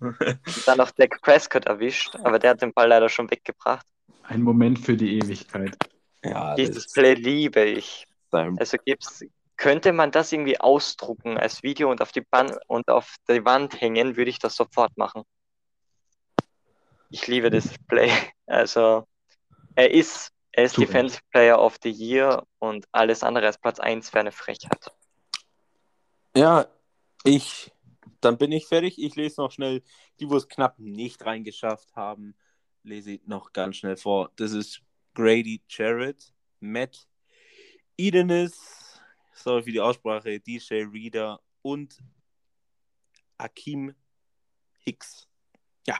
[0.00, 3.86] und dann auch Dak Prescott erwischt, aber der hat den Ball leider schon weggebracht.
[4.24, 5.76] ein Moment für die Ewigkeit.
[6.24, 8.04] ja, Dieses Play liebe ich.
[8.32, 9.24] Also gibt's,
[9.56, 13.80] könnte man das irgendwie ausdrucken als Video und auf die Ban und auf die Wand
[13.80, 15.22] hängen, würde ich das sofort machen.
[17.10, 18.10] Ich liebe dieses Play.
[18.48, 19.06] Also
[19.74, 20.76] er ist, er ist.
[20.76, 24.90] Defensive Player of the Year und alles andere als Platz 1 wäre eine Frechheit.
[26.34, 26.66] Ja,
[27.24, 27.70] ich,
[28.20, 28.98] dann bin ich fertig.
[28.98, 29.82] Ich lese noch schnell,
[30.18, 32.34] die, wo es knapp nicht reingeschafft haben,
[32.82, 34.30] lese ich noch ganz schnell vor.
[34.36, 34.82] Das ist
[35.14, 37.06] Grady Jarrett, Matt
[37.96, 39.00] Edenis,
[39.32, 41.98] sorry für die Aussprache, DJ Reader und
[43.36, 43.94] Akim
[44.80, 45.28] Hicks.
[45.86, 45.98] Ja,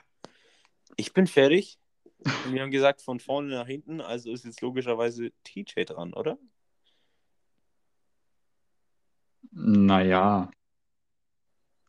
[0.95, 1.77] ich bin fertig.
[2.19, 6.37] Und wir haben gesagt, von vorne nach hinten, also ist jetzt logischerweise TJ dran, oder?
[9.51, 10.49] Naja.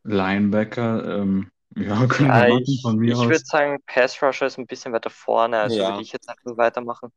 [0.05, 3.27] Linebacker, ähm, ja, können Ja, wir machen ich von mir ich aus.
[3.27, 5.89] würde sagen, Pass Rusher ist ein bisschen weiter vorne, also Ja.
[5.89, 7.13] würde ich jetzt einfach weitermachen.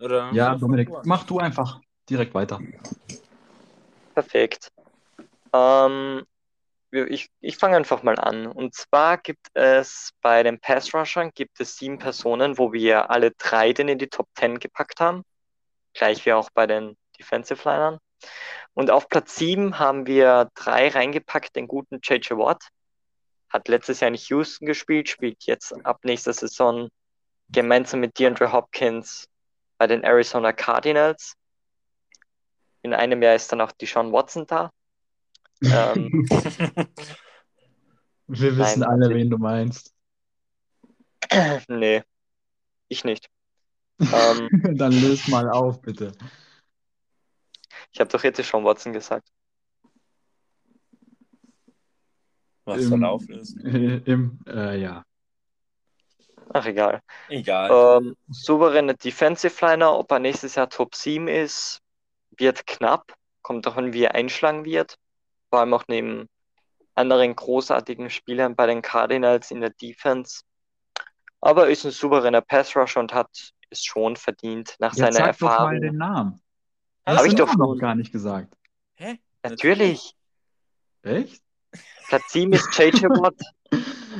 [0.00, 2.60] Oder Ja, Dominik, mach du einfach direkt weiter.
[4.14, 4.72] Perfekt.
[5.52, 6.24] Ähm,
[6.90, 8.46] ich ich fange einfach mal an.
[8.46, 13.32] Und zwar gibt es bei den Pass Rushern gibt es sieben Personen, wo wir alle
[13.32, 15.24] drei den in die Top 10 gepackt haben.
[15.94, 17.98] Gleich wie auch bei den Defensive Linern.
[18.74, 22.62] Und auf Platz sieben haben wir drei reingepackt, den guten JJ Watt.
[23.48, 26.88] Hat letztes Jahr in Houston gespielt, spielt jetzt ab nächster Saison
[27.48, 29.28] gemeinsam mit DeAndre Hopkins
[29.78, 31.34] bei den Arizona Cardinals.
[32.82, 34.70] In einem Jahr ist dann auch Deshaun Watson da.
[35.62, 36.28] Ähm,
[38.28, 39.94] Wir wissen Nein, alle, wen du meinst.
[41.68, 42.02] nee,
[42.88, 43.28] ich nicht.
[44.00, 46.12] Ähm, Dann löst mal auf, bitte.
[47.92, 49.28] ich habe doch jetzt Deshaun Watson gesagt.
[52.64, 53.56] Was Im- verlaufen ist.
[53.64, 55.04] Im, äh, ja.
[56.52, 57.00] Ach, egal.
[57.28, 58.00] Egal.
[58.02, 61.80] Ähm, souveräne Defensive Liner, ob er nächstes Jahr Top 7 ist,
[62.36, 63.14] wird knapp.
[63.42, 64.98] Kommt davon, wie er einschlagen wird.
[65.56, 66.28] Vor allem auch neben
[66.94, 70.42] anderen großartigen Spielern bei den Cardinals in der Defense.
[71.40, 73.30] Aber er ist ein souveräner Pass Rusher und hat
[73.70, 75.80] es schon verdient nach Jetzt seiner sag doch mal Erfahrung.
[75.80, 76.42] den Namen.
[77.06, 78.54] Hab Hast ich du doch noch gar nicht gesagt.
[78.96, 79.18] Hä?
[79.42, 80.14] Natürlich.
[81.00, 81.42] Echt?
[82.08, 83.40] Platz 7 ist JJ Watt.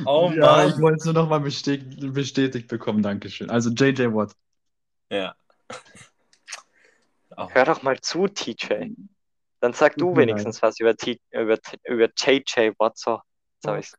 [0.05, 3.51] Oh ja, ich wollte es nur noch mal bestätigt, bestätigt bekommen, Dankeschön.
[3.51, 4.33] Also JJ Watt.
[5.11, 5.35] Ja.
[7.35, 7.47] Oh.
[7.51, 8.95] Hör doch mal zu, TJ.
[9.59, 12.97] Dann sag du wenigstens was über, T über, über JJ Watt.
[12.97, 13.19] So,
[13.63, 13.97] jetzt.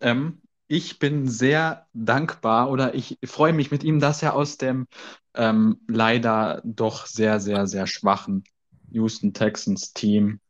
[0.00, 4.86] Ähm, ich bin sehr dankbar oder ich freue mich mit ihm, dass er aus dem
[5.34, 8.44] ähm, leider doch sehr, sehr, sehr schwachen
[8.90, 10.40] Houston Texans Team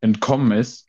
[0.00, 0.88] entkommen ist,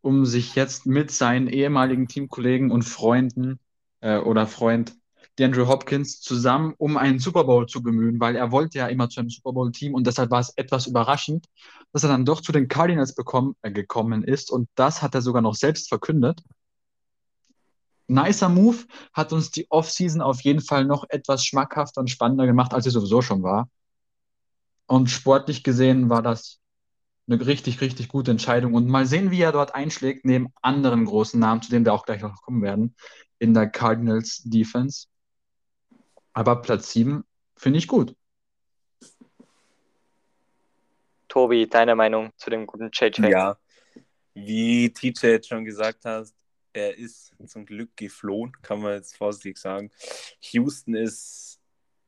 [0.00, 3.58] um sich jetzt mit seinen ehemaligen Teamkollegen und Freunden
[4.00, 4.94] äh, oder Freund
[5.40, 9.20] DeAndre Hopkins zusammen, um einen Super Bowl zu bemühen, weil er wollte ja immer zu
[9.20, 11.46] einem Super Bowl-Team und deshalb war es etwas überraschend,
[11.92, 15.22] dass er dann doch zu den Cardinals bekommen, äh, gekommen ist und das hat er
[15.22, 16.42] sogar noch selbst verkündet.
[18.06, 22.74] Nicer Move, hat uns die Offseason auf jeden Fall noch etwas schmackhafter und spannender gemacht,
[22.74, 23.68] als sie sowieso schon war.
[24.86, 26.58] Und sportlich gesehen war das
[27.28, 28.74] eine richtig, richtig gute Entscheidung.
[28.74, 32.04] Und mal sehen, wie er dort einschlägt, neben anderen großen Namen, zu denen wir auch
[32.04, 32.96] gleich noch kommen werden,
[33.38, 35.06] in der Cardinals Defense.
[36.32, 37.24] Aber Platz 7
[37.56, 38.14] finde ich gut.
[41.28, 43.30] Tobi, deine Meinung zu dem guten JJ?
[43.30, 43.56] Ja,
[44.34, 46.28] wie TJ jetzt schon gesagt hat,
[46.72, 49.90] er ist zum Glück geflohen, kann man jetzt vorsichtig sagen.
[50.52, 51.60] Houston ist,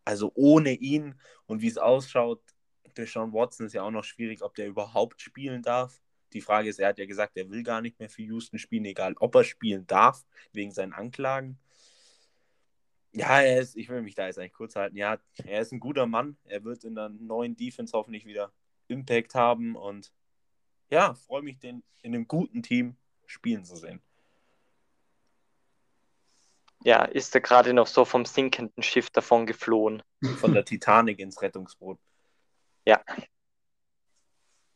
[0.04, 2.42] also ohne ihn und wie es ausschaut,
[2.96, 6.00] Deshaun Watson ist ja auch noch schwierig, ob der überhaupt spielen darf.
[6.32, 8.84] Die Frage ist, er hat ja gesagt, er will gar nicht mehr für Houston spielen,
[8.84, 11.58] egal ob er spielen darf, wegen seinen Anklagen.
[13.12, 14.96] Ja, er ist, ich will mich da jetzt eigentlich kurz halten.
[14.96, 16.36] Ja, er ist ein guter Mann.
[16.44, 18.52] Er wird in der neuen Defense hoffentlich wieder
[18.88, 20.12] Impact haben und
[20.90, 22.96] ja, freue mich, den in einem guten Team
[23.26, 24.02] spielen zu sehen.
[26.84, 30.02] Ja, ist er gerade noch so vom sinkenden Schiff davon geflohen.
[30.38, 31.98] Von der Titanic ins Rettungsboot.
[32.84, 33.00] Ja.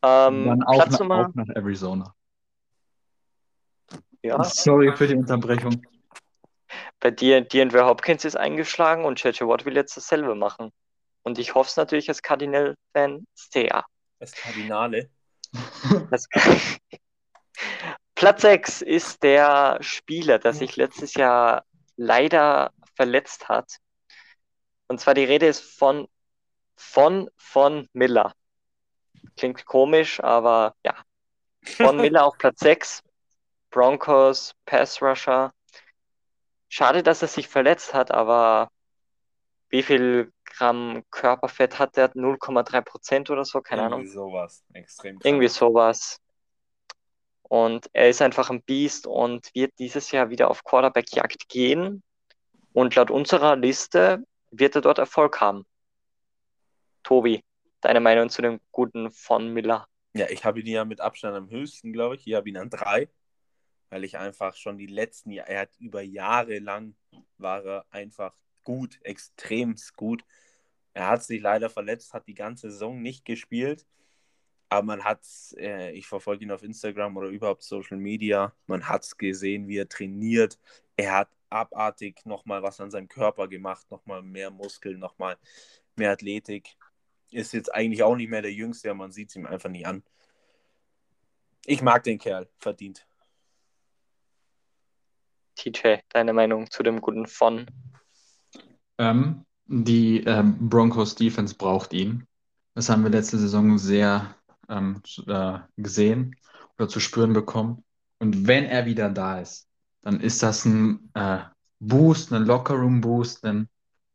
[0.03, 1.29] Ähm, Dann auch, Platz nach, Nummer.
[1.29, 2.14] auch nach Arizona.
[4.22, 5.83] Ja, Sorry für die Unterbrechung.
[7.01, 10.73] Bei dir, DeAndre Hopkins ist eingeschlagen und JJ Watt will jetzt dasselbe machen.
[11.23, 13.85] Und ich hoffe es natürlich als Cardinal-Fan sehr.
[14.19, 15.11] Das Kardinale.
[16.11, 16.27] Das
[18.15, 23.77] Platz 6 ist der Spieler, der sich letztes Jahr leider verletzt hat.
[24.89, 26.09] Und zwar die Rede ist von
[26.77, 28.35] von von Miller.
[29.37, 30.95] Klingt komisch, aber ja.
[31.62, 33.03] Von Miller auf Platz 6.
[33.71, 35.53] Broncos, Pass Rusher.
[36.77, 38.71] Schade, dass er sich verletzt hat, aber
[39.71, 42.12] wie viel Gramm Körperfett hat der?
[42.12, 43.62] 0,3 Prozent oder so?
[43.62, 44.01] Keine Ahnung.
[44.01, 44.62] Irgendwie sowas.
[44.75, 45.25] Extrem krass.
[45.25, 46.19] Irgendwie sowas.
[47.45, 52.03] Und er ist einfach ein Biest und wird dieses Jahr wieder auf Quarterback-Jagd gehen.
[52.75, 55.65] Und laut unserer Liste wird er dort Erfolg haben.
[57.05, 57.43] Tobi,
[57.81, 59.87] deine Meinung zu dem guten von Miller?
[60.12, 62.27] Ja, ich habe ihn ja mit Abstand am höchsten, glaube ich.
[62.27, 63.09] Ich habe ihn an drei,
[63.90, 66.94] weil ich einfach schon die letzten Jahre, er hat über Jahre lang,
[67.38, 70.25] war er einfach gut, extrem gut.
[70.94, 73.87] Er hat sich leider verletzt, hat die ganze Saison nicht gespielt,
[74.68, 75.20] aber man hat
[75.59, 79.79] äh, ich verfolge ihn auf Instagram oder überhaupt Social Media, man hat es gesehen, wie
[79.79, 80.59] er trainiert.
[80.96, 85.37] Er hat abartig nochmal was an seinem Körper gemacht, nochmal mehr Muskeln, nochmal
[85.96, 86.77] mehr Athletik
[87.31, 90.03] ist jetzt eigentlich auch nicht mehr der Jüngste, man sieht es ihm einfach nicht an.
[91.64, 93.07] Ich mag den Kerl, verdient.
[95.57, 97.66] TJ, deine Meinung zu dem guten von?
[98.99, 102.27] Ähm, die ähm, Broncos Defense braucht ihn.
[102.75, 104.37] Das haben wir letzte Saison sehr
[104.69, 106.37] ähm, äh, gesehen
[106.79, 107.85] oder zu spüren bekommen.
[108.19, 109.69] Und wenn er wieder da ist,
[110.03, 111.38] dann ist das ein äh,
[111.81, 113.69] Boost, ein Lockerroom-Boost, ein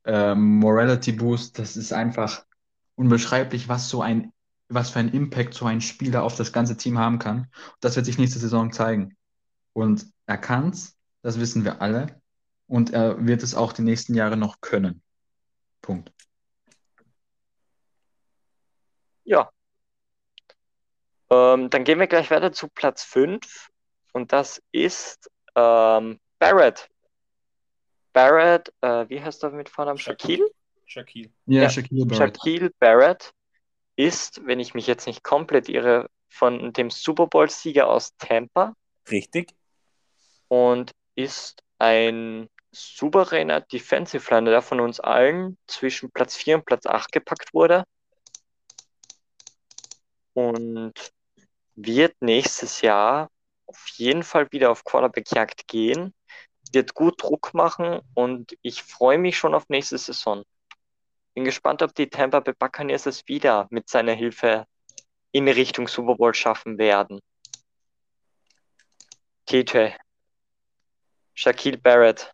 [0.06, 1.60] äh, Morality-Boost.
[1.60, 2.46] Das ist einfach
[2.96, 4.32] unbeschreiblich, was so ein,
[4.70, 7.48] was für einen Impact so ein Spieler auf das ganze Team haben kann.
[7.82, 9.16] Das wird sich nächste Saison zeigen.
[9.74, 12.22] Und er kann's, das wissen wir alle.
[12.68, 15.04] Und er wird es auch die nächsten Jahre noch können.
[15.82, 16.12] Punkt.
[19.24, 19.52] Ja.
[21.30, 23.70] Ähm, dann gehen wir gleich weiter zu Platz 5
[24.14, 26.90] und das ist ähm, Barrett.
[28.14, 29.98] Barrett, äh, wie heißt er mit Vornamen?
[29.98, 30.50] Shaquille?
[30.86, 31.30] Shaquille.
[31.46, 32.38] Ja, Ja, Shaquille Barrett.
[32.38, 33.34] Shaquille Barrett
[33.96, 38.74] ist, wenn ich mich jetzt nicht komplett irre, von dem Super Bowl-Sieger aus Tampa
[39.10, 39.54] Richtig?
[40.48, 46.86] und ist ein souveräner Defensive Liner, der von uns allen zwischen Platz 4 und Platz
[46.86, 47.84] 8 gepackt wurde
[50.34, 50.94] und
[51.76, 53.30] wird nächstes Jahr
[53.66, 56.14] auf jeden Fall wieder auf Quarterback-Jagd gehen,
[56.72, 60.44] wird gut Druck machen und ich freue mich schon auf nächste Saison.
[61.34, 64.66] Bin gespannt, ob die Tampa Bay Buccaneers es wieder mit seiner Hilfe
[65.32, 67.22] in Richtung Super Bowl schaffen werden.
[69.46, 69.92] TJ,
[71.42, 72.32] Shaquille Barrett,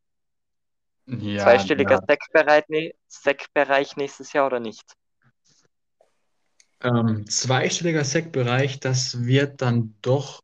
[1.06, 2.04] Ja, zweistelliger ja.
[2.06, 4.84] Sackbereich, ne- Sackbereich nächstes Jahr oder nicht?
[6.82, 10.42] Ähm, zweistelliger Sack-Bereich, das wird dann doch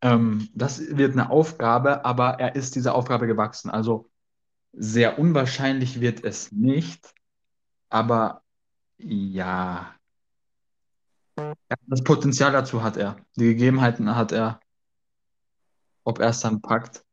[0.00, 3.68] Ähm, das wird eine Aufgabe, aber er ist dieser Aufgabe gewachsen.
[3.70, 4.08] Also
[4.72, 7.14] sehr unwahrscheinlich wird es nicht,
[7.90, 8.42] aber
[8.98, 9.94] ja,
[11.86, 13.16] das Potenzial dazu hat er.
[13.36, 14.60] Die Gegebenheiten hat er.
[16.04, 17.04] Ob er es dann packt.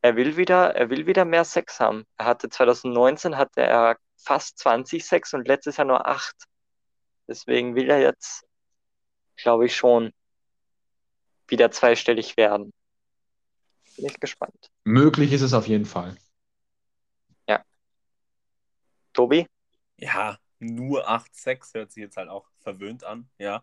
[0.00, 2.04] Er will wieder, er will wieder mehr Sex haben.
[2.16, 6.34] Er hatte 2019 hatte er fast 20 Sex und letztes Jahr nur 8.
[7.26, 8.46] Deswegen will er jetzt,
[9.36, 10.12] glaube ich, schon
[11.48, 12.72] wieder zweistellig werden.
[13.96, 14.70] Bin ich gespannt.
[14.84, 16.16] Möglich ist es auf jeden Fall.
[17.48, 17.64] Ja.
[19.12, 19.46] Tobi?
[19.96, 23.62] Ja, nur 8-6 hört sich jetzt halt auch verwöhnt an, ja.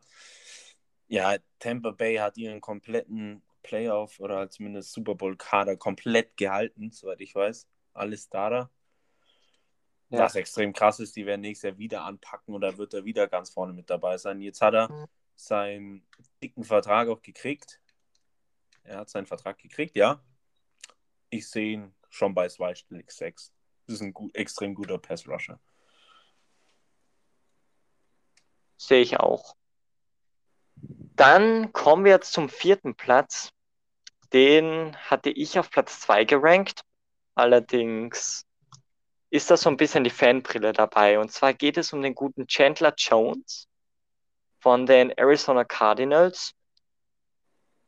[1.07, 7.33] Ja, Tampa Bay hat ihren kompletten Playoff oder zumindest Super Bowl-Kader komplett gehalten, soweit ich
[7.33, 7.67] weiß.
[7.93, 8.69] Alles da da.
[10.09, 10.19] Ja.
[10.19, 13.49] Was extrem krass ist, die werden nächstes Jahr wieder anpacken oder wird er wieder ganz
[13.49, 14.39] vorne mit dabei sein.
[14.39, 16.05] Jetzt hat er seinen
[16.43, 17.81] dicken Vertrag auch gekriegt.
[18.83, 20.23] Er hat seinen Vertrag gekriegt, ja.
[21.31, 23.51] Ich sehe ihn schon bei zweistellig 6.
[23.87, 25.59] Das ist ein gut, extrem guter Pass-Rusher.
[28.77, 29.55] Sehe ich auch.
[30.75, 33.54] Dann kommen wir jetzt zum vierten Platz.
[34.33, 36.81] Den hatte ich auf Platz 2 gerankt.
[37.35, 38.45] Allerdings
[39.29, 41.19] ist da so ein bisschen die Fanbrille dabei.
[41.19, 43.67] Und zwar geht es um den guten Chandler Jones
[44.59, 46.53] von den Arizona Cardinals.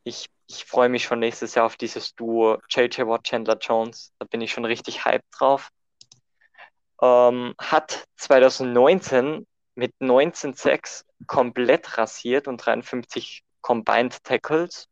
[0.04, 4.12] Ich, ich freue mich schon nächstes Jahr auf dieses Duo JJ Watt, Chandler Jones.
[4.18, 5.70] Da bin ich schon richtig hyped drauf.
[7.00, 14.88] Ähm, hat 2019 mit 19,6 komplett rasiert und 53 Combined Tackles.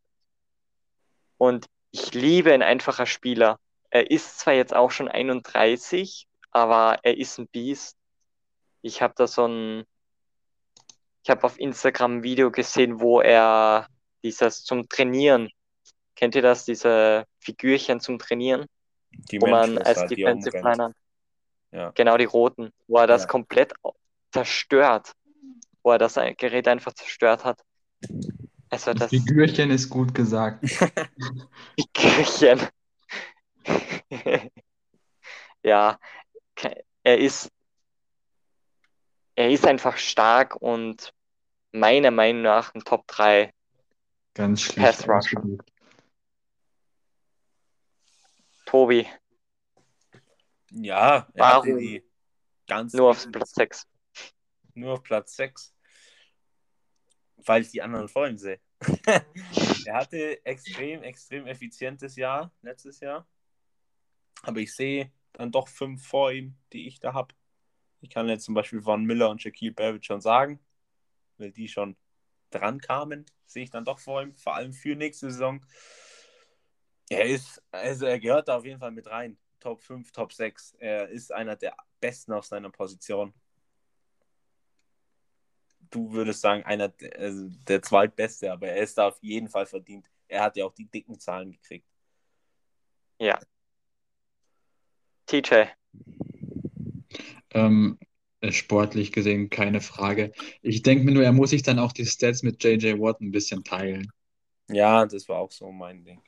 [1.39, 3.59] Und ich liebe ein einfacher Spieler.
[3.91, 7.97] Er ist zwar jetzt auch schon 31, aber er ist ein Biest.
[8.83, 9.85] Ich habe da so ein,
[11.23, 13.87] ich habe auf Instagram ein Video gesehen, wo er
[14.23, 15.51] dieses zum Trainieren,
[16.15, 18.67] kennt ihr das, diese Figürchen zum Trainieren?
[19.31, 20.59] Die wo man als halt, Defensive.
[20.59, 20.93] Liner,
[21.73, 21.91] Ja.
[21.91, 23.29] genau die roten, wo er das Ja.
[23.29, 23.73] komplett
[24.33, 25.13] zerstört,
[25.83, 27.61] wo er das Gerät einfach zerstört hat.
[28.71, 30.65] Also das Figürchen ist gut gesagt.
[31.79, 32.69] Figürchen.
[35.63, 35.99] ja,
[37.03, 37.51] er ist,
[39.35, 41.13] er ist einfach stark und
[41.73, 43.53] meiner Meinung nach ein Top 3.
[44.35, 45.27] Ganz schlicht Pass.
[48.67, 49.07] Tobi,
[50.71, 52.03] Ja, er Warum
[52.93, 53.87] nur auf Platz 6.
[54.75, 55.73] nur auf Platz 6.
[57.47, 58.61] Weil ich die anderen vor ihm sehe.
[59.87, 63.27] er hatte extrem, extrem effizientes Jahr letztes Jahr.
[64.43, 67.35] Aber ich sehe dann doch fünf vor ihm, die ich da habe.
[68.01, 70.61] Ich kann jetzt zum Beispiel Von Miller und Shaquille Barrett schon sagen,
[71.39, 71.97] weil die schon
[72.51, 75.65] dran kamen, sehe ich dann doch vor ihm, vor allem für nächste Saison.
[77.09, 79.39] Er ist, also er gehört da auf jeden Fall mit rein.
[79.61, 80.75] Top 5, Top 6.
[80.79, 83.33] Er ist einer der besten auf seiner Position.
[85.91, 89.67] Du würdest sagen, einer der, also der zweitbeste, aber er ist da auf jeden Fall
[89.67, 90.07] verdient.
[90.29, 91.87] Er hat ja auch die dicken Zahlen gekriegt.
[95.27, 95.69] TJ,
[97.51, 97.99] Ähm,
[98.41, 100.33] äh, sportlich gesehen keine Frage.
[100.63, 103.33] Ich denke mir nur, er muss sich dann auch die Stats mit JJ Watt ein
[103.33, 104.11] bisschen teilen.
[104.69, 106.23] Ja, das war auch so mein Ding.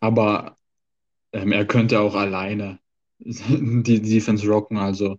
[0.00, 0.56] Aber
[1.32, 2.78] ähm, er könnte auch alleine
[3.18, 5.16] die Defense rocken, also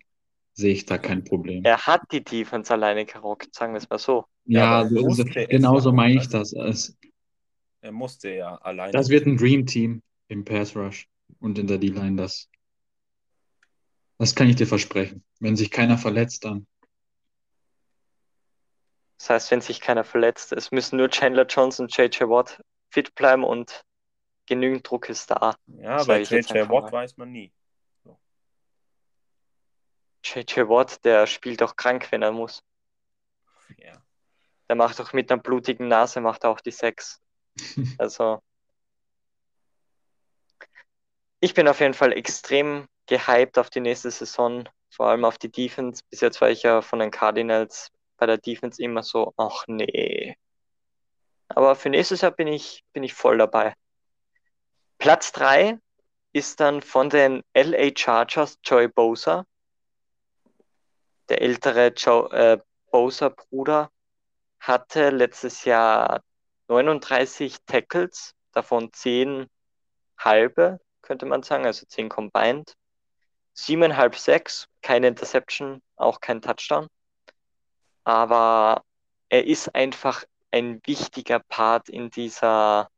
[0.53, 1.63] sehe ich da kein Problem.
[1.63, 4.25] er hat die Defense alleine gerockt, sagen wir es mal so.
[4.45, 6.53] Ja, Ja, so, so, musste es genauso meine ich das.
[6.53, 6.97] Es,
[7.81, 8.91] Er musste ja alleine.
[8.91, 11.07] das wird ein Dream Team im Pass Rush
[11.39, 12.15] und in der D-Line.
[12.17, 12.49] Das,
[14.17, 15.23] das kann ich dir versprechen.
[15.39, 16.67] Wenn sich keiner verletzt, dann.
[19.17, 22.59] Das heißt, wenn sich keiner verletzt, es müssen nur Chandler Jones und JJ Watt
[22.89, 23.83] fit bleiben und
[24.47, 25.55] genügend Druck ist da.
[25.67, 27.51] ja, bei JJ Watt weiß man nie.
[30.23, 32.63] JJ Watt, der spielt auch krank, wenn er muss.
[33.77, 34.01] Ja.
[34.69, 37.19] Der macht auch mit einer blutigen Nase, macht auch die Sex.
[37.97, 38.41] Also,
[41.41, 45.51] ich bin auf jeden Fall extrem gehypt auf die nächste Saison, vor allem auf die
[45.51, 46.03] Defense.
[46.09, 50.37] Bis jetzt war ich ja von den Cardinals bei der Defense immer so, ach nee.
[51.49, 53.73] Aber für nächstes Jahr bin ich, bin ich voll dabei.
[54.99, 55.79] Platz 3
[56.31, 59.45] ist dann von den LA Chargers Joey Bosa.
[61.31, 62.59] Der ältere Joe, äh,
[62.91, 63.89] Bosa-Bruder
[64.59, 66.21] hatte letztes Jahr
[66.67, 69.47] 39 Tackles, davon 10
[70.17, 72.75] halbe, könnte man sagen, also 10 combined.
[73.55, 76.89] 7,5 6, keine Interception, auch kein Touchdown.
[78.03, 78.83] Aber
[79.29, 82.89] er ist einfach ein wichtiger Part in dieser,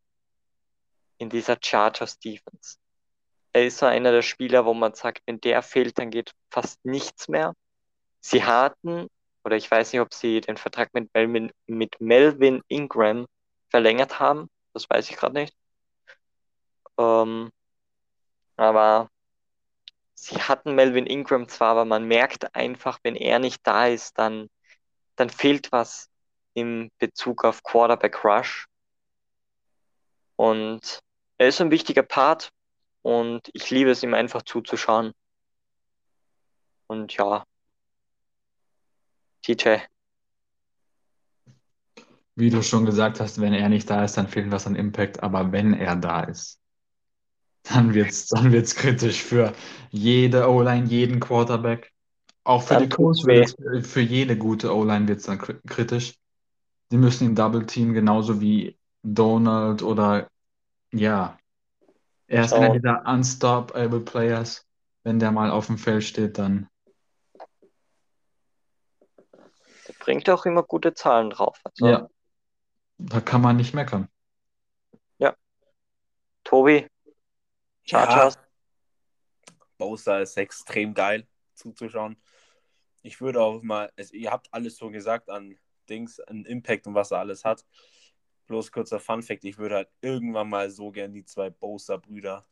[1.20, 2.80] in dieser Chargers Defense.
[3.52, 6.84] Er ist so einer der Spieler, wo man sagt, wenn der fehlt, dann geht fast
[6.84, 7.54] nichts mehr.
[8.26, 9.10] Sie hatten,
[9.44, 13.28] oder ich weiß nicht, ob sie den Vertrag mit Melvin, mit Melvin Ingram
[13.70, 14.50] verlängert haben.
[14.74, 15.54] Das weiß ich gerade nicht.
[16.98, 17.52] Ähm,
[18.56, 19.10] aber
[20.16, 24.48] sie hatten Melvin Ingram zwar, aber man merkt einfach, wenn er nicht da ist, dann,
[25.18, 26.10] dann fehlt was
[26.54, 28.68] im Bezug auf Quarterback Rush.
[30.38, 31.02] Und
[31.38, 32.52] er ist ein wichtiger Part
[33.02, 35.14] und ich liebe es ihm einfach zuzuschauen.
[36.88, 37.44] Und ja,
[39.44, 39.80] TJ.
[42.36, 45.22] Wie du schon gesagt hast, wenn er nicht da ist, dann fehlt was an Impact,
[45.22, 46.60] aber wenn er da ist,
[47.64, 49.54] dann wird's, dann wird's kritisch für
[49.92, 51.92] jede O-Line, jeden Quarterback.
[52.44, 53.56] Auch für Dann die wird's,
[53.88, 56.16] für jede gute O-Line wird es dann kri- kritisch.
[56.92, 60.28] Die müssen ihn double teamen, genauso wie Donald oder
[60.92, 61.38] ja.
[62.28, 62.62] Er ist Schau.
[62.62, 64.66] einer dieser unstoppable Players.
[65.04, 66.68] Wenn der mal auf dem Feld steht, dann
[69.88, 71.60] Der bringt auch immer gute Zahlen drauf.
[71.64, 72.10] Also, ja,
[72.98, 74.10] da kann man nicht meckern.
[76.44, 76.88] Tobi,
[77.84, 78.38] Chargers.
[79.78, 82.18] Bosa ist extrem geil zuzuschauen.
[83.02, 85.58] Ich würde auch mal, es, ihr habt alles so gesagt an
[85.90, 87.66] Dings, an Impact und was er alles hat.
[88.48, 92.46] Bloß kurzer Fun Fact, ich würde halt irgendwann mal so gern die zwei Bosa-Brüder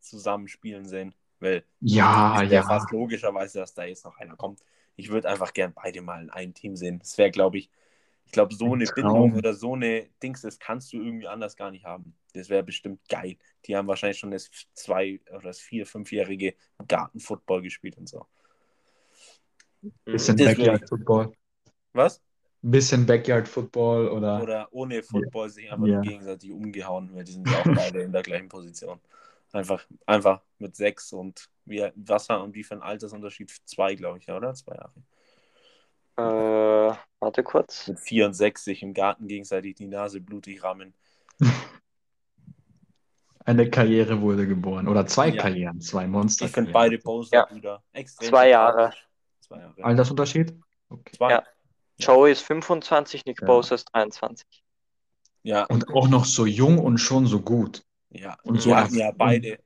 [0.00, 1.14] zusammen spielen sehen.
[1.40, 2.62] Weil Ja, ist ja ja.
[2.62, 4.62] fast logischerweise, dass da jetzt noch einer kommt.
[4.96, 6.98] Ich würde einfach gern beide mal in einem Team sehen.
[6.98, 7.70] Das wäre, glaube ich,
[8.26, 8.86] ich glaube, so Ein eine.
[8.92, 12.14] Bindung oder so eine Dings, das kannst du irgendwie anders gar nicht haben.
[12.34, 13.36] Das wäre bestimmt geil.
[13.64, 16.54] Die haben wahrscheinlich schon das zwei oder das vier, fünfjährige
[16.88, 18.26] Gartenfootball gespielt und so.
[20.04, 21.32] Bisschen Backyard Football.
[21.92, 22.20] Was?
[22.62, 27.48] Bisschen Backyard Football oder Oder ohne Football sich einfach nur gegenseitig umgehauen, weil die sind
[27.48, 28.98] ja auch beide in der gleichen Position.
[29.52, 33.50] Einfach, einfach mit sechs und wie, was haben wie für ein Altersunterschied?
[33.64, 34.54] Zwei, glaube ich, oder?
[34.54, 34.92] Zwei Jahre.
[36.18, 37.88] Äh, warte kurz.
[37.88, 40.94] Mit vier und sechs sich im Garten gegenseitig die Nase blutig rammen.
[43.44, 44.88] eine Karriere wurde geboren.
[44.88, 45.42] Oder zwei Ja.
[45.42, 46.46] Karrieren, zwei Monster.
[46.46, 48.92] Ich finde beide Bowser-Brüder extrem Zwei Jahre.
[49.40, 49.84] Zwei Jahre.
[49.84, 50.54] Altersunterschied?
[50.88, 51.16] Okay.
[51.16, 51.30] Zwei.
[51.30, 51.44] Ja.
[51.98, 53.46] Joey ist 25, Nick Ja.
[53.46, 54.46] Bosa ist 23.
[55.42, 57.84] Ja, Und auch noch so jung und schon so gut.
[58.10, 58.36] ja.
[58.42, 59.58] Und Und so die hatten ja beide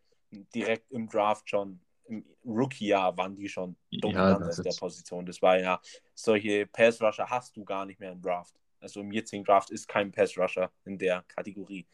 [0.55, 1.81] direkt im Draft schon,
[2.11, 5.27] im Rookie-Jahr waren die schon Ja, dominant das auf der Position.
[5.27, 5.81] Das war ja,
[6.15, 8.55] solche Pass-Rusher hast du gar nicht mehr im Draft.
[8.81, 11.87] Also im jetzigen Draft ist kein Pass-Rusher in der Kategorie.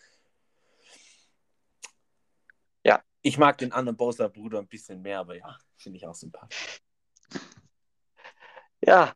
[2.84, 3.02] Ja.
[3.22, 6.80] Ich mag den anderen Bowser-Bruder ein bisschen mehr, aber ja, finde ich auch sympathisch.
[8.80, 9.14] Ja,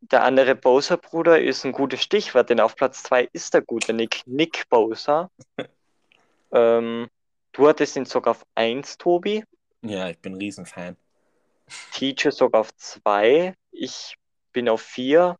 [0.00, 4.22] der andere Bosa-Bruder ist ein gutes Stichwort, denn auf Platz 2 ist der gute Nick,
[4.26, 5.30] Nick Bosa.
[6.52, 7.08] ähm,
[7.52, 9.44] du hattest ihn sogar auf 1, Tobi.
[9.82, 10.96] Ja, ich bin ein Riesenfan.
[11.92, 13.54] Teacher sogar auf 2.
[13.70, 14.16] Ich
[14.52, 15.36] bin auf 4.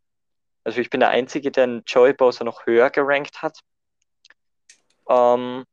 [0.65, 3.59] Also ich bin der Einzige, der den Joey Bosa noch höher gerankt hat.
[5.09, 5.65] Ähm,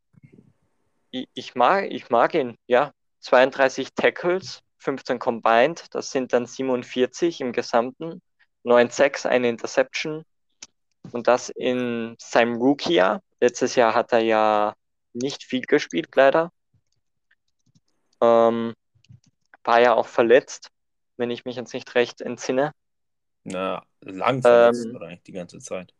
[1.12, 2.92] ich, ich, mag, ich mag ihn, ja.
[3.22, 8.22] 32 Tackles, 15 combined, das sind dann 47 im Gesamten.
[8.64, 10.24] 9 Sacks, eine Interception.
[11.12, 13.22] Und das in seinem Rookie-Jahr.
[13.40, 14.74] Letztes Jahr hat er ja
[15.14, 16.52] nicht viel gespielt, leider.
[18.22, 18.74] Ähm,
[19.64, 20.70] war ja auch verletzt,
[21.18, 22.72] wenn ich mich jetzt nicht recht entsinne.
[23.44, 25.94] Na, lang verletzt, Ähm, oder eigentlich die ganze Zeit.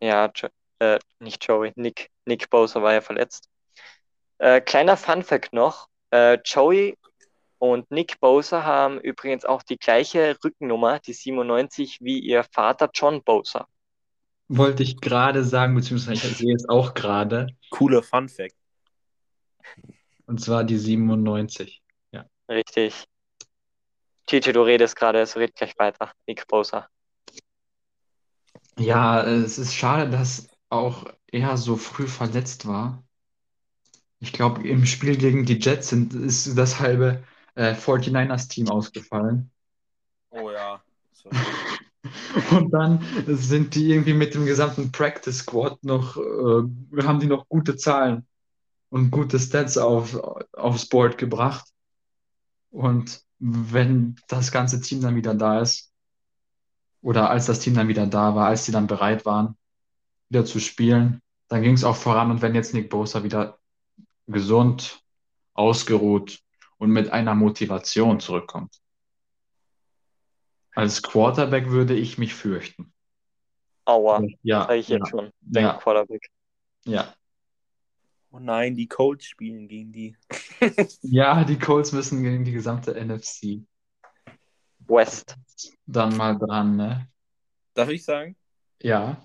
[0.00, 0.48] Ja, jo
[0.80, 3.48] äh, nicht Joey, Nick, Nick Bosa war ja verletzt.
[4.38, 6.98] Äh, kleiner Funfact noch: äh, Joey
[7.58, 13.22] und Nick Bosa haben übrigens auch die gleiche Rückennummer, die 97, wie ihr Vater John
[13.22, 13.68] Bosa.
[14.48, 17.46] Wollte ich gerade sagen, beziehungsweise ich sehe es auch gerade.
[17.70, 18.56] Cooler Fun Fact.
[20.32, 21.82] Und zwar die 97.
[22.48, 23.04] Richtig.
[24.24, 26.10] Titi, du redest gerade, es redet gleich weiter.
[26.26, 26.88] Nick Bosa.
[28.78, 33.04] Ja, es ist schade, dass auch er so früh verletzt war.
[34.20, 37.22] Ich glaube, im Spiel gegen die Jets sind, ist das halbe
[37.54, 39.50] äh, 49ers-Team ausgefallen.
[40.30, 40.82] Oh ja.
[42.52, 47.46] Und dann sind die irgendwie mit dem gesamten Practice Squad noch, äh, haben die noch
[47.50, 48.26] gute Zahlen
[48.92, 50.14] und gute Stats auf,
[50.52, 51.66] aufs Board gebracht.
[52.68, 55.94] Und wenn das ganze Team dann wieder da ist,
[57.00, 59.56] oder als das Team dann wieder da war, als sie dann bereit waren,
[60.28, 62.30] wieder zu spielen, dann ging es auch voran.
[62.30, 63.58] Und wenn jetzt Nick Bosa wieder
[64.26, 65.02] gesund,
[65.54, 66.40] ausgeruht
[66.76, 68.78] und mit einer Motivation zurückkommt,
[70.74, 72.92] als Quarterback würde ich mich fürchten.
[73.86, 75.30] Aua, Ja, sage ich ja, jetzt schon.
[75.40, 76.28] Den ja, Quarterback.
[76.84, 77.14] ja.
[78.34, 80.16] Oh nein, die Colts spielen gegen die.
[81.02, 83.60] Ja, die Colts müssen gegen die gesamte NFC.
[84.86, 85.36] West.
[85.84, 87.10] Dann mal dran, ne?
[87.74, 88.36] Darf ich sagen?
[88.80, 89.22] Ja.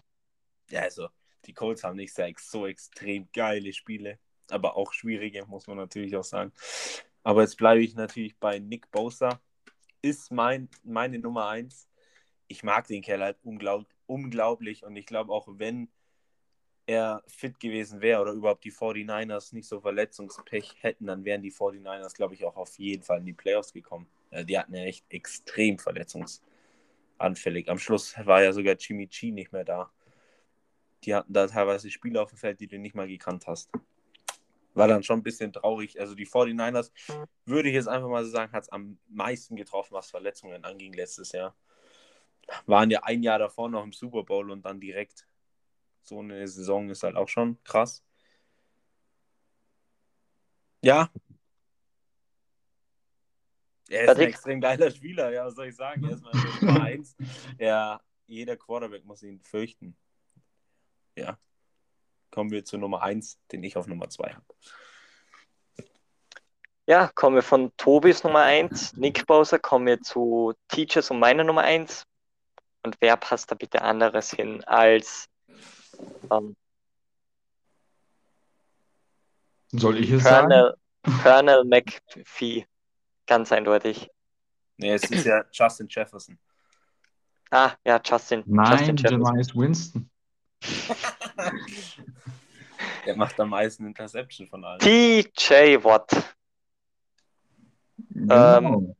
[0.69, 1.07] Ja, also,
[1.45, 6.15] die Colts haben nicht sehr, so extrem geile Spiele, aber auch schwierige, muss man natürlich
[6.17, 6.51] auch sagen.
[7.23, 9.39] Aber jetzt bleibe ich natürlich bei Nick Bosa.
[10.01, 11.87] Ist mein, meine Nummer eins.
[12.47, 15.89] Ich mag den Kerl halt unglaub, unglaublich und ich glaube auch, wenn
[16.87, 21.51] er fit gewesen wäre oder überhaupt die 49ers nicht so Verletzungspech hätten, dann wären die
[21.51, 24.07] 49ers, glaube ich, auch auf jeden Fall in die Playoffs gekommen.
[24.31, 27.69] Äh, Die hatten ja echt extrem verletzungsanfällig.
[27.69, 29.91] Am Schluss war ja sogar Jimmy G nicht mehr da.
[31.03, 33.69] Die hatten da teilweise Spieler auf dem Feld, die du nicht mal gekannt hast.
[34.73, 35.99] War dann schon ein bisschen traurig.
[35.99, 36.91] Also die 49ers,
[37.45, 40.93] würde ich jetzt einfach mal so sagen, hat es am meisten getroffen, was Verletzungen anging
[40.93, 41.53] letztes Jahr.
[42.65, 45.27] Waren ja ein Jahr davor noch im Super Bowl und dann direkt
[46.07, 48.03] so eine Saison ist halt auch schon krass.
[50.81, 51.09] Ja.
[53.89, 56.03] Er ist ein extrem geiler Spieler, ja, was soll ich sagen?
[56.03, 57.15] Er ist meine Nummer 1.
[57.57, 59.97] Ja, jeder Quarterback muss ihn fürchten.
[61.15, 61.37] Ja.
[62.31, 64.45] Kommen wir zu Nummer 1, den ich auf Nummer 2 habe.
[66.85, 71.43] Ja, kommen wir von Tobis Nummer 1, Nick Bowser, kommen wir zu Teachers und meiner
[71.43, 72.05] Nummer 1.
[72.83, 75.29] Und wer passt da bitte anderes hin als
[76.31, 76.55] ähm,
[79.71, 80.49] Soll ich es sagen?
[80.49, 80.75] Colonel,
[81.23, 82.65] Colonel McPhee?
[83.25, 84.09] Ganz eindeutig.
[84.77, 86.37] Nee, es ist ja Justin Jefferson.
[87.49, 88.43] Ah, ja, Justin.
[88.45, 89.61] Nein, Justin Jefferson.
[89.61, 90.09] Winston.
[93.05, 94.79] Der macht am meisten Interception von allen.
[94.79, 96.35] TJ Watt.
[98.09, 98.95] Genau.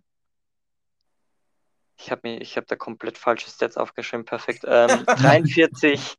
[2.00, 4.26] Ich habe mir, ich habe da komplett falsche Stats aufgeschrieben.
[4.26, 4.64] Perfekt.
[4.68, 6.16] Ähm, 43,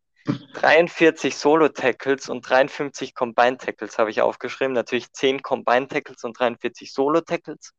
[0.55, 4.72] 43 Solo-Tackles und 53 Combined-Tackles habe ich aufgeschrieben.
[4.72, 7.72] Natürlich 10 Combined-Tackles und 43 Solo-Tackles.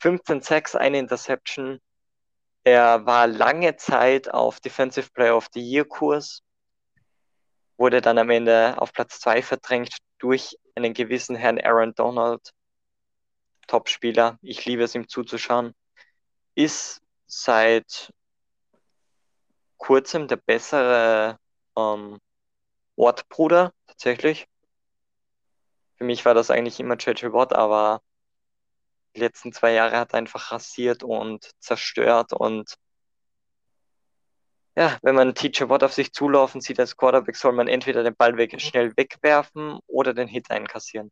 [0.00, 1.80] 15 Sacks, eine Interception.
[2.64, 6.42] Er war lange Zeit auf Defensive Player of the Year Kurs.
[7.76, 12.52] Wurde dann am Ende auf Platz 2 verdrängt durch einen gewissen Herrn Aaron Donald.
[13.66, 14.38] Top-Spieler.
[14.42, 15.74] Ich liebe es, ihm zuzuschauen.
[16.54, 18.12] Ist seit
[19.76, 21.38] kurzem der bessere
[21.76, 22.18] ähm,
[22.96, 24.46] Watt-Bruder, tatsächlich.
[25.96, 28.02] Für mich war das eigentlich immer JJ Watt, aber
[29.14, 32.32] die letzten zwei Jahre hat er einfach rasiert und zerstört.
[32.32, 32.76] Und
[34.76, 38.14] ja, wenn man TJ Watt auf sich zulaufen sieht als Quarterback, soll man entweder den
[38.14, 41.10] Ball weg, schnell wegwerfen oder den Hit einkassieren.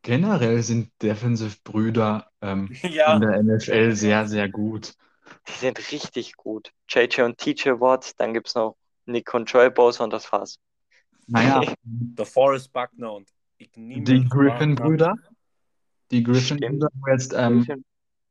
[0.00, 3.14] Generell sind Defensive-Brüder ähm, Ja.
[3.14, 4.94] in der NFL sehr, sehr gut.
[5.48, 6.72] Die sind richtig gut.
[6.88, 10.58] JJ und TJ Watt, dann gibt es noch Nick und Joy Bosa und das war's.
[11.26, 15.14] Naja, Der Forrest Buckner und die Griffin-Brüder.
[16.10, 17.64] Die Griffin-Brüder, wo jetzt ähm,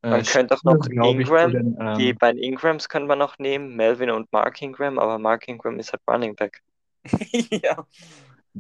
[0.02, 3.76] Man äh, könnte auch noch Ingram, den, ähm, Die beiden Ingrams können wir noch nehmen,
[3.76, 6.62] Melvin und Mark Ingram, aber Mark Ingram ist halt Running Back.
[7.52, 7.86] ja.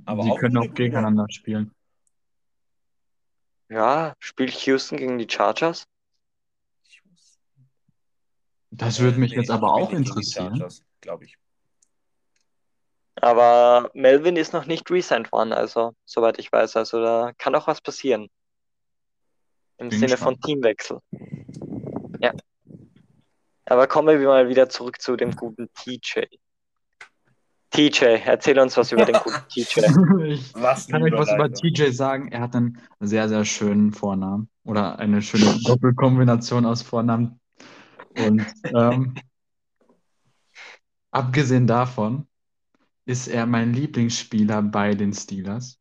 [0.05, 1.71] Aber die auch können auch gegeneinander spielen.
[3.69, 5.85] Ja, spielt Houston gegen die Chargers?
[8.71, 10.63] Das würde mich Äh, nee, jetzt aber auch interessieren.
[11.01, 11.37] Glaube ich.
[13.15, 16.77] Aber Melvin ist noch nicht resigned worden, also soweit ich weiß.
[16.77, 18.29] Also da kann auch was passieren.
[19.77, 20.45] Im Bin Sinne von gespannt.
[20.45, 20.99] Teamwechsel.
[22.19, 22.31] Ja.
[23.65, 26.21] Aber kommen wir mal wieder zurück zu dem guten TJ.
[27.71, 29.79] TJ, erzähl uns was über den guten TJ.
[30.27, 31.51] Ich Was kann euch was über.
[31.51, 32.31] TJ sagen.
[32.31, 37.40] Er hat einen sehr, sehr schönen Vornamen oder eine schöne Doppelkombination aus Vornamen.
[38.17, 39.15] Und ähm,
[41.11, 42.27] abgesehen davon
[43.05, 45.79] ist er mein Lieblingsspieler bei den Steelers.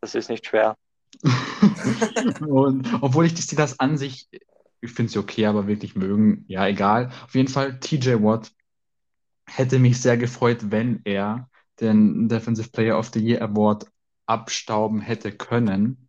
[0.00, 0.76] Das ist nicht schwer.
[2.40, 4.28] Und obwohl ich die Steelers an sich,
[4.80, 7.10] ich finde sie okay, aber wirklich mögen, ja, egal.
[7.24, 8.52] Auf jeden Fall, TJ Watt
[9.46, 11.48] hätte mich sehr gefreut, wenn er
[11.80, 13.90] den Defensive Player of the Year Award
[14.26, 16.08] abstauben hätte können.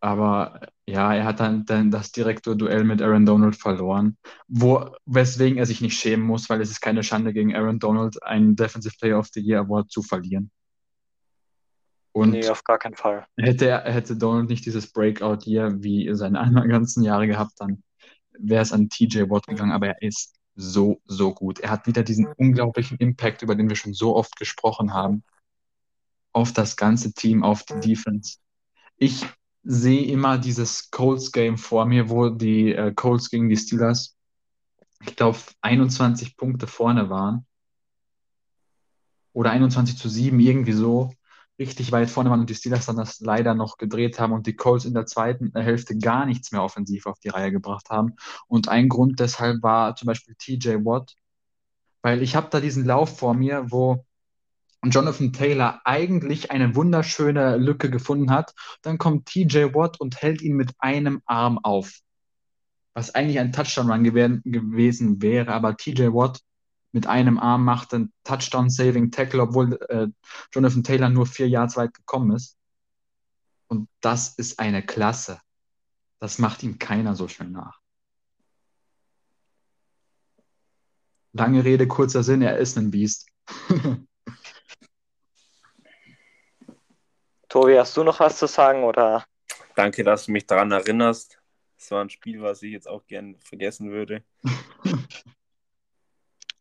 [0.00, 4.16] Aber ja, er hat dann, dann das direkte Duell mit Aaron Donald verloren,
[4.48, 8.22] wo, weswegen er sich nicht schämen muss, weil es ist keine Schande gegen Aaron Donald,
[8.24, 10.50] einen Defensive Player of the Year Award zu verlieren.
[12.12, 13.26] Und Nee, auf gar keinen Fall.
[13.36, 17.82] Hätte, er- hätte Donald nicht dieses Breakout-Year wie seine anderen ganzen Jahre gehabt, dann
[18.32, 21.60] wäre es an TJ Watt gegangen, aber er ist so, so gut.
[21.60, 25.22] Er hat wieder diesen unglaublichen Impact, über den wir schon so oft gesprochen haben,
[26.32, 28.38] auf das ganze Team, auf die Defense.
[28.96, 29.24] Ich
[29.62, 34.16] sehe immer dieses Colts-Game vor mir, wo die äh, Colts gegen die Steelers
[35.04, 37.46] ich glaube, 21 Punkte vorne waren.
[39.32, 41.12] Oder 21 zu 7, irgendwie so.
[41.58, 44.56] Richtig weit vorne waren und die Steelers dann das leider noch gedreht haben und die
[44.56, 48.16] Colts in der zweiten Hälfte gar nichts mehr offensiv auf die Reihe gebracht haben.
[48.46, 51.14] Und ein Grund deshalb war zum Beispiel TJ Watt,
[52.02, 54.06] weil ich habe da diesen Lauf vor mir, wo
[54.82, 58.54] Jonathan Taylor eigentlich eine wunderschöne Lücke gefunden hat.
[58.82, 62.00] Dann kommt TJ Watt und hält ihn mit einem Arm auf.
[62.94, 66.40] Was eigentlich ein Touchdown-Run gew gewesen wäre, aber TJ Watt
[66.92, 70.08] mit einem Arm macht einen Touchdown-Saving-Tackle, obwohl äh,
[70.52, 72.56] Jonathan Taylor nur vier Yards weit gekommen ist.
[73.68, 75.40] Und das ist eine Klasse.
[76.18, 77.78] Das macht ihm keiner so schön nach.
[81.32, 83.28] Lange Rede, kurzer Sinn, er ist ein Biest.
[87.50, 89.26] Tobi, hast du noch was zu sagen oder?
[89.74, 91.42] Danke, dass du mich daran erinnerst.
[91.76, 94.22] Es war ein Spiel, was ich jetzt auch gern vergessen würde.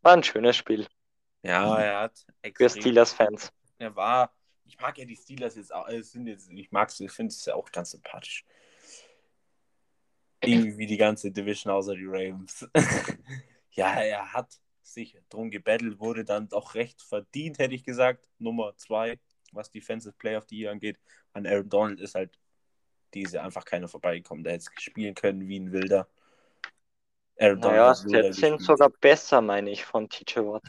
[0.01, 0.87] War ein schönes Spiel.
[1.43, 2.25] Ja, er hat
[2.55, 3.51] Für Steelers-Fans.
[3.77, 4.33] Er war,
[4.63, 7.33] ich mag ja die Steelers jetzt auch, es sind jetzt, ich mag sie, ich finde
[7.33, 8.45] es ja auch ganz sympathisch.
[10.41, 12.67] Irgendwie wie die ganze Division außer die Ravens.
[13.71, 18.29] ja, er hat sich drum gebettelt, wurde dann doch recht verdient, hätte ich gesagt.
[18.39, 19.19] Nummer zwei,
[19.53, 20.97] was Defensive Play of the Year angeht.
[21.33, 22.37] An Aaron Donald ist halt
[23.13, 24.43] diese einfach keiner vorbeigekommen.
[24.43, 26.07] Der hätte spielen können wie ein Wilder.
[27.39, 30.63] Aaron naja, Stats sind sogar besser, meine ich, von TJ Watt.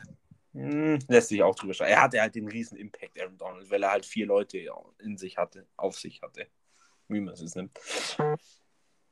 [0.53, 1.89] Hm, lässt sich auch drüber schauen.
[1.89, 4.59] Er hatte halt den riesen Impact, Aaron Donald, weil er halt vier Leute
[4.99, 6.47] in sich hatte, auf sich hatte.
[7.09, 7.79] Wie man es nimmt.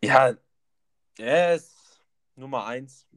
[0.00, 0.34] Ja,
[1.18, 2.04] er ist
[2.36, 3.08] Nummer eins.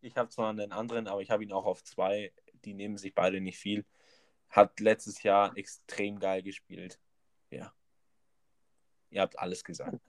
[0.00, 2.32] Ich habe zwar einen anderen, aber ich habe ihn auch auf zwei.
[2.64, 3.84] Die nehmen sich beide nicht viel.
[4.50, 6.98] Hat letztes Jahr extrem geil gespielt.
[7.50, 7.72] Ja.
[9.10, 10.00] Ihr habt alles gesagt.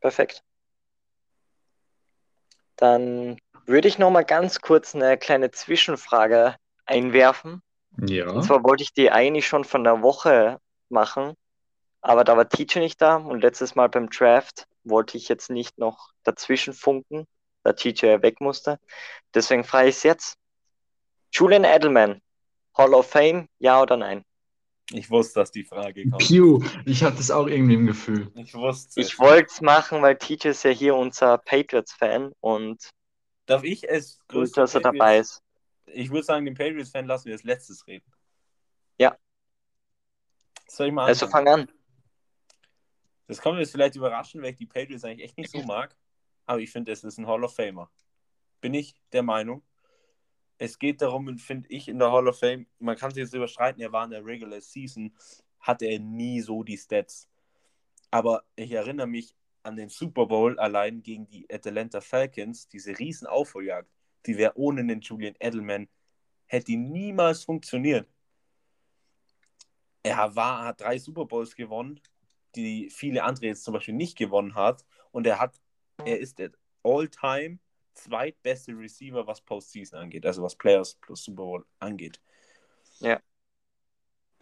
[0.00, 0.42] Perfekt.
[2.76, 7.62] Dann würde ich noch mal ganz kurz eine kleine Zwischenfrage einwerfen.
[7.98, 8.30] Ja.
[8.30, 10.58] Und zwar wollte ich die eigentlich schon von der Woche
[10.88, 11.34] machen,
[12.00, 15.78] aber da war Teacher nicht da und letztes Mal beim Draft wollte ich jetzt nicht
[15.78, 17.26] noch dazwischen funken,
[17.62, 18.80] da Teacher ja weg musste.
[19.34, 20.36] Deswegen frage ich es jetzt.
[21.32, 22.20] Julian Edelman,
[22.74, 24.24] Hall of Fame, ja oder nein?
[24.90, 26.26] Ich wusste, dass die Frage kommt.
[26.26, 28.30] Pew, ich hatte es auch irgendwie im Gefühl.
[28.34, 29.00] Ich wusste.
[29.00, 32.90] Ich wollte es machen, weil TJ ist ja hier unser Patriots-Fan und.
[33.46, 34.54] Darf ich es grüßen?
[34.54, 35.42] dass er dabei ist.
[35.86, 38.10] Ich würde sagen, den Patriots-Fan lassen wir als letztes reden.
[38.98, 39.16] Ja.
[40.68, 41.70] Soll ich mal Also fang an.
[43.26, 45.96] Das kommt jetzt vielleicht überraschen, weil ich die Patriots eigentlich echt nicht so mag.
[46.44, 47.90] Aber ich finde, es ist ein Hall of Famer.
[48.60, 49.62] Bin ich der Meinung
[50.62, 53.82] es geht darum, finde ich, in der Hall of Fame, man kann sich jetzt überstreiten,
[53.82, 55.12] er war in der Regular Season,
[55.58, 57.28] hatte er nie so die Stats.
[58.12, 59.34] Aber ich erinnere mich
[59.64, 63.90] an den Super Bowl allein gegen die Atlanta Falcons, diese riesen Aufholjagd,
[64.24, 65.88] die wäre ohne den Julian Edelman,
[66.46, 68.08] hätte niemals funktioniert.
[70.04, 71.98] Er war, hat drei Super Bowls gewonnen,
[72.54, 74.86] die viele andere jetzt zum Beispiel nicht gewonnen hat.
[75.10, 75.60] Und er hat,
[76.04, 76.52] er ist der
[76.84, 77.58] All-Time
[77.94, 82.20] zweitbeste Receiver, was Postseason angeht, also was Players plus Super Bowl angeht.
[83.00, 83.20] Ja.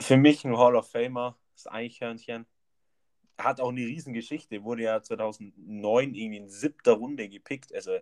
[0.00, 2.46] Für mich ein Hall of Famer, das Eichhörnchen.
[3.38, 7.98] Hat auch eine Riesengeschichte, wurde ja 2009 irgendwie in siebter Runde gepickt, also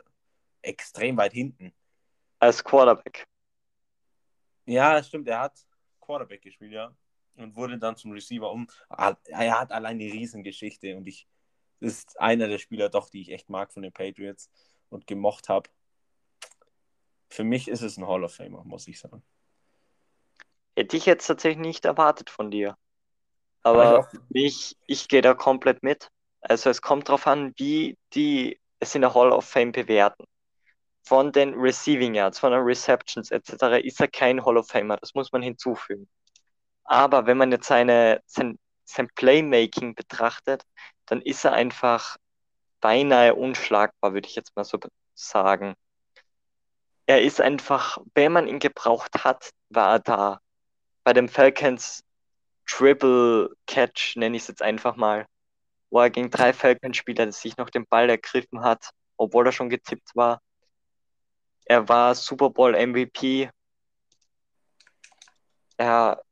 [0.63, 1.73] extrem weit hinten.
[2.41, 3.27] Als Quarterback.
[4.67, 5.65] Ja, stimmt, er hat
[6.01, 6.95] Quarterback gespielt, ja.
[7.37, 8.67] Und wurde dann zum Receiver um.
[8.89, 11.29] Er hat allein eine Riesengeschichte und ich
[11.81, 14.51] ist einer der Spieler doch, die ich echt mag von den Patriots
[14.91, 15.69] und gemocht habe.
[17.29, 19.23] Für mich ist es ein Hall of Famer, muss ich sagen.
[20.77, 22.77] Hätte ich jetzt tatsächlich nicht erwartet von dir.
[23.63, 26.09] Aber ich, ich gehe da komplett mit.
[26.41, 30.25] Also es kommt darauf an, wie die es in der Hall of Fame bewerten.
[31.03, 33.83] Von den Receiving Yards, von den Receptions etc.
[33.83, 36.09] ist er kein Hall of Famer, das muss man hinzufügen.
[36.85, 40.65] Aber wenn man jetzt seine, sein, sein Playmaking betrachtet,
[41.07, 42.17] dann ist er einfach
[42.81, 44.79] beinahe unschlagbar, würde ich jetzt mal so
[45.15, 45.75] sagen.
[47.07, 50.41] Er ist einfach, wenn man ihn gebraucht hat, war er da.
[51.05, 52.05] Bei dem Falcons
[52.67, 55.27] Triple Catch, nenne ich es jetzt einfach mal,
[55.91, 60.15] wo er gegen drei Falcons-Spieler sich noch den Ball ergriffen hat, obwohl er schon getippt
[60.15, 60.41] war.
[61.65, 63.51] Er war Super Bowl MVP.
[65.79, 66.23] Er,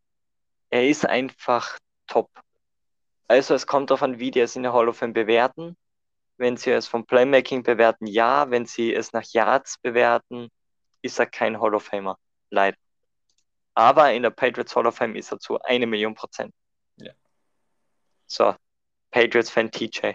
[0.71, 2.31] er ist einfach top.
[3.29, 5.77] Also es kommt darauf an, wie die es in der Hall of Fame bewerten.
[6.39, 8.51] Wenn Sie es vom Playmaking bewerten, ja.
[8.51, 10.49] Wenn Sie es nach Yards bewerten,
[11.03, 12.18] ist er kein Hall of Famer.
[12.51, 12.76] Leider.
[13.74, 16.55] Aber in der Patriots Hall of Fame ist er zu eine Million Prozent.
[16.97, 17.12] Ja.
[18.26, 18.55] So,
[19.11, 20.14] Patriots-Fan TJ.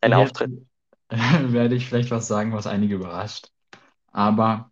[0.00, 0.50] Ein ja, Auftritt.
[1.08, 3.50] werde ich vielleicht was sagen, was einige überrascht.
[4.12, 4.70] Aber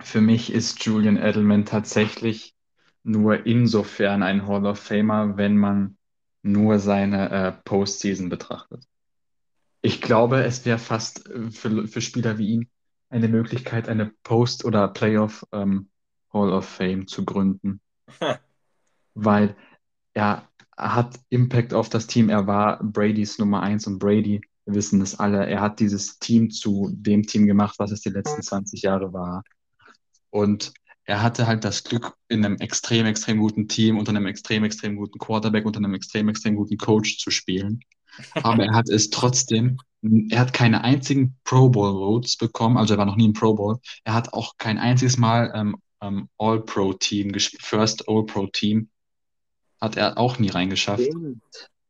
[0.00, 2.54] für mich ist Julian Edelman tatsächlich
[3.02, 5.97] nur insofern ein Hall of Famer, wenn man
[6.52, 8.84] nur seine äh, Postseason betrachtet.
[9.80, 12.68] Ich glaube, es wäre fast äh, für, für Spieler wie ihn
[13.10, 15.88] eine Möglichkeit, eine Post- oder Playoff ähm,
[16.32, 17.80] Hall of Fame zu gründen.
[19.14, 19.56] Weil
[20.14, 22.28] er hat Impact auf das Team.
[22.28, 26.50] Er war Bradys Nummer eins und Brady, wir wissen das alle, er hat dieses Team
[26.50, 29.42] zu dem Team gemacht, was es die letzten 20 Jahre war.
[30.30, 30.74] Und
[31.08, 34.96] er hatte halt das Glück, in einem extrem, extrem guten Team, unter einem extrem, extrem
[34.96, 37.80] guten Quarterback, unter einem extrem, extrem guten Coach zu spielen.
[38.34, 39.78] Aber er hat es trotzdem,
[40.28, 43.54] er hat keine einzigen Pro Bowl Votes bekommen, also er war noch nie im Pro
[43.54, 43.78] Bowl.
[44.04, 48.90] Er hat auch kein einziges Mal ähm, ähm, All-Pro-Team gespielt, First All-Pro-Team.
[49.80, 51.08] Hat er auch nie reingeschafft.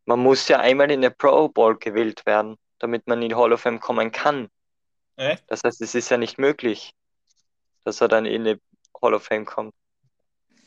[0.05, 3.53] Man muss ja einmal in der Pro Bowl gewählt werden, damit man in die Hall
[3.53, 4.49] of Fame kommen kann.
[5.16, 5.43] Echt?
[5.49, 6.93] Das heißt, es ist ja nicht möglich,
[7.85, 8.61] dass er dann in die
[9.03, 9.75] Hall of Fame kommt.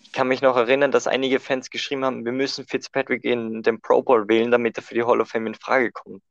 [0.01, 3.79] Ich kann mich noch erinnern, dass einige Fans geschrieben haben, wir müssen Fitzpatrick in den
[3.79, 6.21] Pro Bowl wählen, damit er für die Hall of Fame in Frage kommt.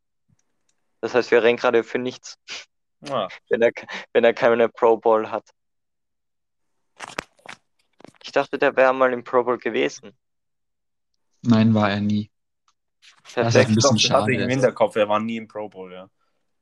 [1.00, 2.36] Das heißt, wir rennen gerade für nichts,
[3.08, 3.72] Ah, wenn er,
[4.12, 5.48] wenn er keine Pro Bowl hat.
[8.22, 10.12] Ich dachte, der wäre mal im Pro Bowl gewesen.
[11.42, 12.30] Nein, war er nie.
[13.22, 13.68] Das ist Perfekt.
[13.70, 14.44] ein bisschen doch, das hatte ich schade.
[14.44, 16.10] im Hinterkopf, er war nie im Pro Bowl, ja.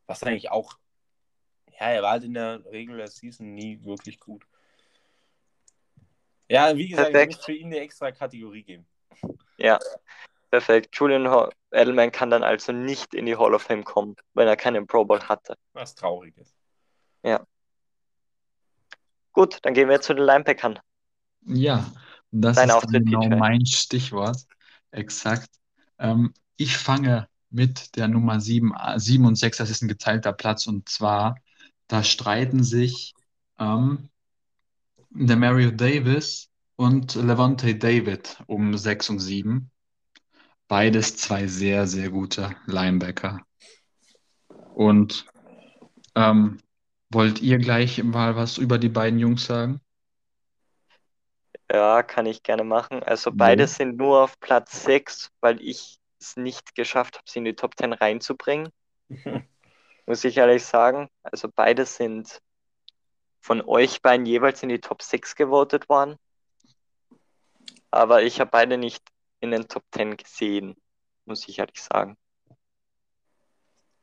[0.06, 0.78] Was eigentlich auch,
[1.80, 4.44] ja, er war halt in der Regular Season nie wirklich gut.
[6.48, 7.32] Ja, wie gesagt, Perfekt.
[7.32, 8.86] ich muss für ihn eine extra Kategorie geben.
[9.58, 9.78] Ja,
[10.50, 10.96] perfekt.
[10.96, 14.86] Julian Edelman kann dann also nicht in die Hall of Fame kommen, wenn er keinen
[14.86, 15.56] Pro Bowl hatte.
[15.72, 16.54] Was traurig ist.
[19.38, 20.80] Gut, dann gehen wir zu den Linebackern.
[21.46, 21.92] Ja,
[22.32, 24.38] das Dein ist genau mein Stichwort.
[24.90, 25.48] Exakt.
[26.00, 30.66] Ähm, ich fange mit der Nummer 7, 7 und 6, das ist ein geteilter Platz.
[30.66, 31.36] Und zwar,
[31.86, 33.14] da streiten sich
[33.60, 34.08] ähm,
[35.10, 39.70] der Mario Davis und Levante David um 6 und 7.
[40.68, 43.40] Beides zwei sehr, sehr gute Linebacker.
[44.74, 45.26] Und
[46.14, 46.58] ähm,
[47.10, 49.80] wollt ihr gleich mal was über die beiden Jungs sagen?
[51.70, 53.02] Ja, kann ich gerne machen.
[53.02, 57.44] Also beide sind nur auf Platz 6, weil ich es nicht geschafft habe, sie in
[57.44, 58.70] die Top 10 reinzubringen,
[60.06, 61.08] muss ich ehrlich sagen.
[61.22, 62.40] Also beide sind
[63.48, 66.18] von euch beiden jeweils in die Top 6 gewotet worden.
[67.90, 69.02] Aber ich habe beide nicht
[69.40, 70.76] in den Top 10 gesehen,
[71.24, 72.18] muss ich ehrlich sagen.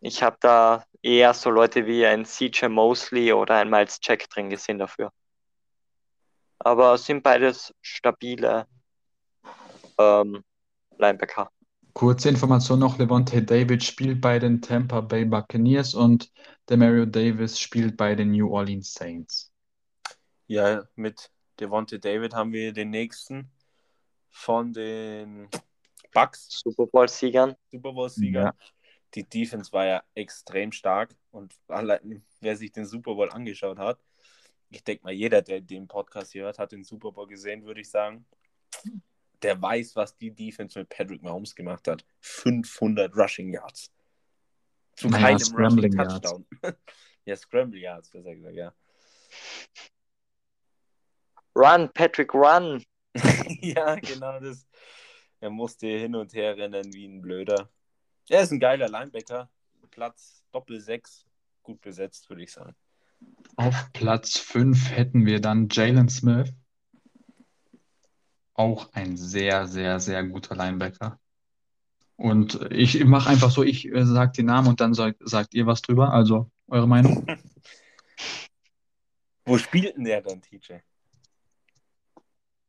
[0.01, 4.49] Ich habe da eher so Leute wie ein CJ Mosley oder ein Miles Jack drin
[4.49, 5.11] gesehen dafür.
[6.57, 8.67] Aber sind beides stabile
[9.99, 10.43] ähm,
[10.97, 11.51] Linebacker.
[11.95, 16.29] Kurze Information noch, Levante David spielt bei den Tampa Bay Buccaneers und
[16.67, 19.49] der Mario Davis spielt bei den New Orleans Saints.
[20.47, 23.49] Ja, mit Devonte David haben wir den nächsten
[24.29, 25.47] von den
[26.13, 27.55] Bucks, Super Bowl-Siegern.
[27.71, 28.41] Super Bowl-Sieger.
[28.41, 28.53] Ja.
[29.13, 33.99] Die Defense war ja extrem stark und allein, wer sich den Super Bowl angeschaut hat,
[34.69, 37.79] ich denke mal, jeder, der den Podcast hier hört, hat den Super Bowl gesehen, würde
[37.79, 38.25] ich sagen.
[39.41, 42.05] Der weiß, was die Defense mit Patrick Mahomes gemacht hat.
[42.21, 43.91] 500 Rushing Yards.
[44.95, 46.31] Zu Naja, keinem Scrambling Rushing Yards.
[46.31, 46.45] Touchdown.
[47.25, 48.73] ja, Scramble Yards, besser gesagt, ja.
[51.55, 52.83] Run, Patrick, run!
[53.61, 54.67] ja, genau das.
[55.39, 57.69] Er musste hin und her rennen wie ein Blöder.
[58.29, 59.49] Er ist ein geiler Linebacker.
[59.91, 61.25] Platz Doppel 6.
[61.63, 62.75] Gut besetzt, würde ich sagen.
[63.55, 66.53] Auf Platz 5 hätten wir dann Jalen Smith.
[68.55, 71.19] Auch ein sehr, sehr, sehr guter Linebacker.
[72.15, 75.67] Und ich mache einfach so, ich äh, sage den Namen und dann sagt, sagt ihr
[75.67, 76.13] was drüber.
[76.13, 77.27] Also eure Meinung?
[79.45, 80.75] Wo spielt denn der dann, TJ?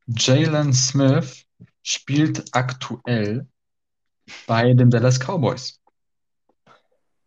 [0.08, 1.46] Jalen Smith
[1.82, 3.48] spielt aktuell
[4.46, 5.80] bei den Dallas Cowboys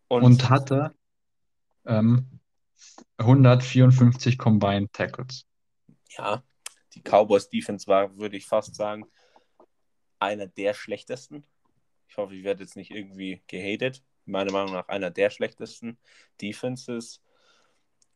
[0.08, 0.94] und hatte
[1.86, 2.40] ähm,
[3.18, 5.44] 154 Combined Tackles.
[6.10, 6.42] ja,
[6.94, 9.06] die Cowboys Defense war, würde ich fast sagen,
[10.18, 11.44] einer der schlechtesten.
[12.08, 14.02] Ich hoffe, ich werde jetzt nicht irgendwie gehatet.
[14.26, 15.98] Meiner Meinung nach einer der schlechtesten
[16.40, 17.22] Defenses.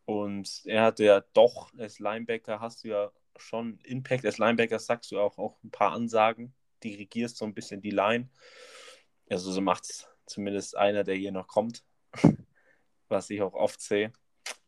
[0.05, 4.27] Und er hatte ja doch als Linebacker hast du ja schon Impact.
[4.27, 8.29] Als Linebacker sagst du auch, auch ein paar Ansagen, dirigierst so ein bisschen die Line.
[9.31, 11.85] Also so macht es zumindest einer, der hier noch kommt,
[13.09, 14.13] was ich auch oft sehe.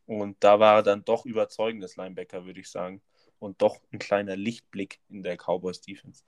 [0.07, 3.03] Und da war er dann doch überzeugendes Linebacker, würde ich sagen.
[3.39, 6.25] Und doch ein kleiner Lichtblick in der Cowboys Defense.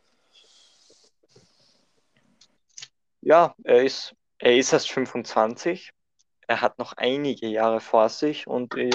[3.20, 5.90] Ja, er ist, er ist erst 25.
[6.46, 8.90] er hat noch einige Jahre vor sich und die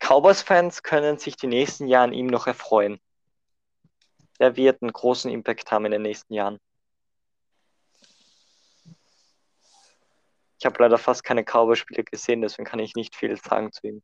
[0.00, 3.00] Cowboys-Fans können sich die nächsten Jahre an ihm noch erfreuen.
[4.38, 6.58] Er wird einen großen Impact haben in den nächsten Jahren.
[10.58, 14.02] Ich habe leider fast keine Cowboy-Spiele gesehen, deswegen kann ich nicht viel sagen zu ihm.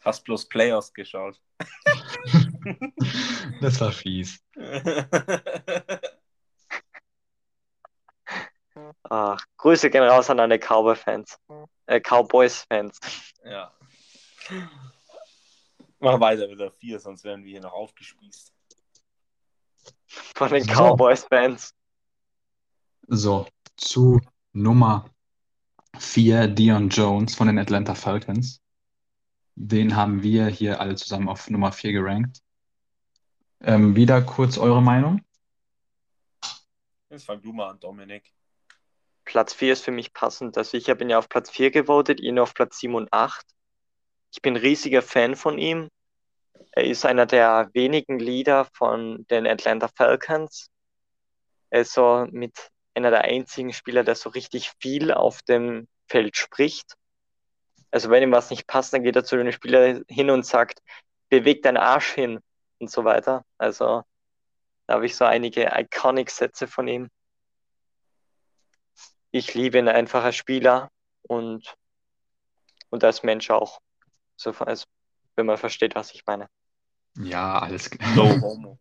[0.00, 1.40] Hast bloß Playoffs geschaut.
[3.60, 4.38] Das war fies.
[9.08, 11.38] Ach, Grüße gehen raus an alle Cowboy-Fans.
[11.86, 12.98] Äh, Cowboys-Fans.
[13.44, 13.72] ja.
[15.98, 18.52] Mach weiter mit der 4, sonst werden wir hier noch aufgespießt.
[20.06, 20.72] Von den So.
[20.72, 21.74] Cowboys-Fans.
[23.08, 23.46] So,
[23.76, 24.20] zu
[24.52, 25.08] Nummer
[25.98, 28.60] 4, Dion Jones von den Atlanta Falcons.
[29.54, 32.42] Den haben wir hier alle zusammen auf Nummer 4 gerankt.
[33.62, 35.20] Ähm, wieder kurz eure Meinung.
[37.08, 38.32] Jetzt fang du mal an, Dominik.
[39.24, 40.56] Platz 4 ist für mich passend.
[40.56, 43.44] Also ich habe ihn ja auf Platz 4 gewotet, ihn auf Platz 7 und 8.
[44.32, 45.88] Ich bin riesiger Fan von ihm.
[46.72, 50.68] Er ist einer der wenigen Leader von den Atlanta Falcons.
[51.70, 56.36] Er ist so mit einer der einzigen Spieler, der so richtig viel auf dem Feld
[56.36, 56.94] spricht.
[57.90, 60.82] Also wenn ihm was nicht passt, dann geht er zu den Spielern hin und sagt,
[61.28, 62.40] beweg deinen Arsch hin
[62.78, 63.44] und so weiter.
[63.58, 64.04] Also
[64.86, 67.08] da habe ich so einige Iconic-Sätze von ihm.
[69.30, 70.90] Ich liebe ihn einfach als Spieler
[71.22, 71.76] und,
[72.90, 73.80] und als Mensch auch.
[74.36, 74.86] So, also,
[75.34, 76.48] wenn man versteht, was ich meine.
[77.18, 78.78] Ja, alles No homo.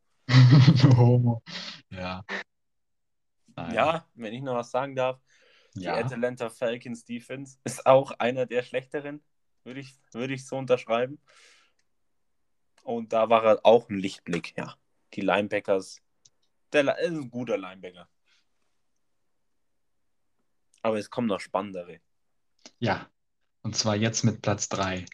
[0.98, 1.42] Homo.
[1.90, 2.24] Ja.
[3.56, 3.74] Nein.
[3.74, 5.20] Ja, wenn ich noch was sagen darf,
[5.76, 5.96] die Ja.
[5.96, 9.24] Atlanta Falcons Defense ist auch einer der schlechteren,
[9.64, 11.20] würde ich, würde ich so unterschreiben.
[12.86, 14.76] Und da war er auch ein Lichtblick, ja.
[15.16, 16.02] Die Linebackers,
[16.72, 18.08] der ist ein guter Linebacker.
[20.84, 22.00] Aber es kommen noch spannendere.
[22.78, 23.10] Ja,
[23.64, 25.06] und zwar jetzt mit Platz 3.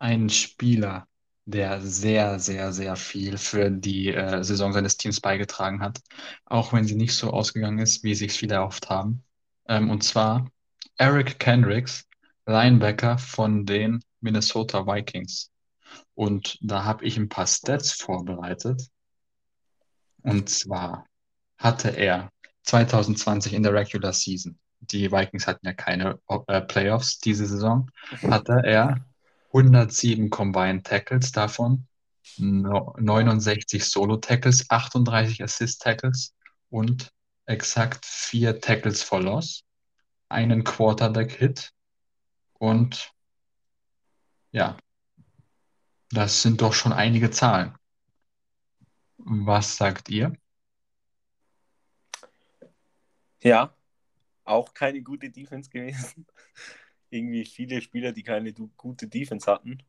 [0.00, 1.06] Ein Spieler,
[1.44, 6.00] der sehr, sehr, sehr viel für die äh, Saison seines Teams beigetragen hat,
[6.46, 9.22] auch wenn sie nicht so ausgegangen ist, wie sich viele erhofft haben.
[9.68, 10.50] Ähm, und zwar
[10.96, 12.08] Eric Kendricks,
[12.46, 15.52] Linebacker von den Minnesota Vikings.
[16.14, 18.88] Und da habe ich ein paar Stats vorbereitet.
[20.22, 21.06] Und zwar
[21.56, 22.30] hatte er
[22.64, 27.90] 2020 in der Regular Season, die Vikings hatten ja keine äh, Playoffs diese Saison,
[28.22, 29.04] hatte er
[29.48, 31.86] 107 Combined Tackles, davon
[32.38, 36.34] no- 69 Solo-Tackles, 38 Assist-Tackles
[36.70, 37.12] und
[37.46, 39.64] exakt vier Tackles for Loss,
[40.28, 41.72] einen Quarterback-Hit
[42.58, 43.12] und
[44.52, 44.76] ja,
[46.10, 47.74] das sind doch schon einige Zahlen.
[49.18, 50.32] Was sagt ihr?
[53.42, 53.74] Ja,
[54.44, 56.26] auch keine gute Defense gewesen.
[57.10, 59.82] Irgendwie viele Spieler, die keine gute Defense hatten,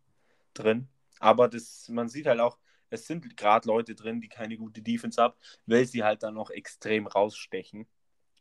[0.54, 0.88] drin.
[1.20, 2.58] Aber das, man sieht halt auch,
[2.90, 6.50] es sind gerade Leute drin, die keine gute Defense haben, weil sie halt dann noch
[6.50, 7.88] extrem rausstechen.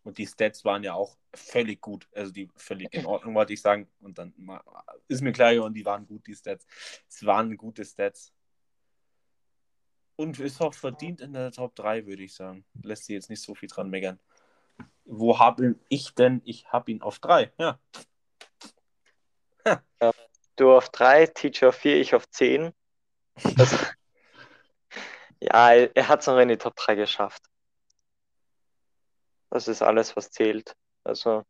[0.03, 2.09] Und die Stats waren ja auch völlig gut.
[2.15, 3.89] Also die völlig in Ordnung, wollte ich sagen.
[4.01, 4.35] Und dann
[5.09, 6.67] ist mir klar geworden, die waren gut, die Stats.
[7.09, 8.33] Es waren gute Stats.
[10.17, 12.65] Und ist auch verdient in der Top 3, würde ich sagen.
[12.83, 14.19] Lässt sich jetzt nicht so viel dran meckern.
[15.05, 16.43] Wo habe ich denn?
[16.45, 17.53] Ich habe ihn auf 3.
[17.59, 17.81] Ja.
[20.57, 22.73] Du auf 3, Teacher auf 4, ich auf 10.
[23.59, 23.77] Also,
[25.41, 27.50] ja, er hat es noch in die Top 3 geschafft.
[29.51, 30.75] Das ist alles, was zählt.
[31.05, 31.43] Also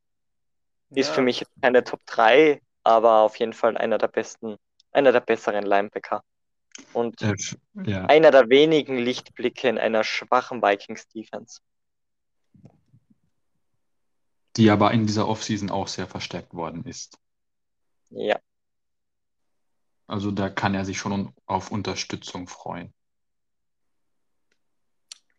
[0.90, 1.14] ist ja.
[1.14, 4.56] für mich jetzt keine Top 3, aber auf jeden Fall einer der besten,
[4.92, 6.22] einer der besseren Linebacker.
[6.92, 11.60] Und ja, einer der wenigen Lichtblicke in einer schwachen Vikings-Defense.
[14.56, 17.18] die aber in dieser Offseason auch sehr verstärkt worden ist.
[18.10, 18.38] Ja,
[20.06, 22.92] Also da kann er sich schon auf Unterstützung freuen.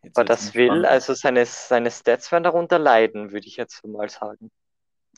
[0.02, 0.86] Jetzt aber das will, spannend.
[0.86, 4.50] also seine, seine Stats werden darunter leiden, würde ich jetzt mal sagen.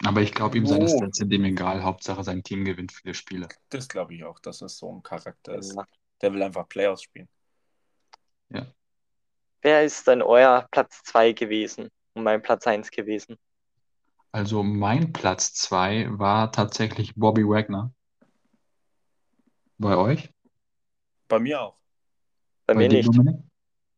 [0.04, 0.96] Aber ich glaube, ihm seine Oh.
[0.96, 1.82] Stats sind ihm egal.
[1.82, 3.48] Hauptsache sein Team gewinnt viele Spiele.
[3.70, 5.74] Das glaube ich auch, dass es so ein Charakter ist.
[5.74, 5.86] Ja.
[6.20, 7.28] Der will einfach Playoffs spielen.
[9.62, 13.38] Wer ist denn euer Platz 2 gewesen und mein Platz 1 gewesen?
[14.30, 17.90] Also mein Platz 2 war tatsächlich Bobby Wagner.
[19.78, 20.30] Bei euch?
[21.28, 21.78] Bei mir auch.
[22.66, 23.08] Bei, mir dir, nicht.
[23.08, 23.42] Dominik?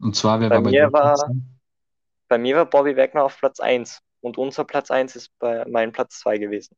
[0.01, 1.31] Und zwar, wer Bei war bei mir war-?
[2.29, 5.93] Bei mir war Bobby Wagner auf Platz 1 und unser Platz 1 ist bei mein
[5.93, 6.77] Platz 2 gewesen.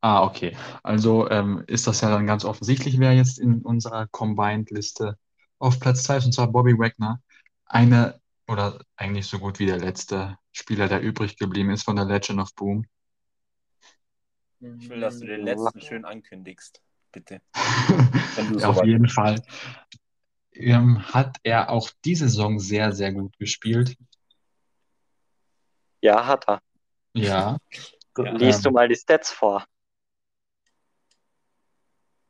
[0.00, 0.56] Ah, okay.
[0.82, 5.18] Also ähm, ist das ja dann ganz offensichtlich, wer jetzt in unserer Combined-Liste
[5.58, 7.20] auf Platz 2 ist, und zwar Bobby Wagner.
[7.64, 12.04] Eine oder eigentlich so gut wie der letzte Spieler, der übrig geblieben ist von der
[12.04, 12.86] Legion of Boom.
[14.60, 16.80] Ich will, dass du den letzten schön ankündigst.
[17.12, 17.40] Bitte.
[18.58, 19.08] Ja, auf jeden.
[19.08, 19.42] Fall.
[20.58, 23.96] Ähm, hat er auch diese Saison sehr, sehr gut gespielt.
[26.00, 26.60] Ja, hat er.
[27.14, 27.58] Ja,
[28.18, 28.32] Ja.
[28.32, 29.64] Liest du mal die Stats vor.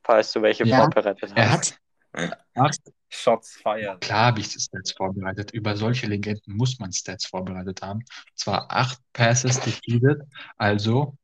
[0.03, 1.79] Falls du welche Ja, vorbereitet er hast.
[2.13, 4.01] hat acht Shots fired.
[4.01, 5.53] Klar habe ich Stats vorbereitet.
[5.53, 8.05] Über solche Legenden muss man Stats vorbereitet haben.
[8.35, 10.23] Zwar acht Passes defeated,
[10.57, 11.17] also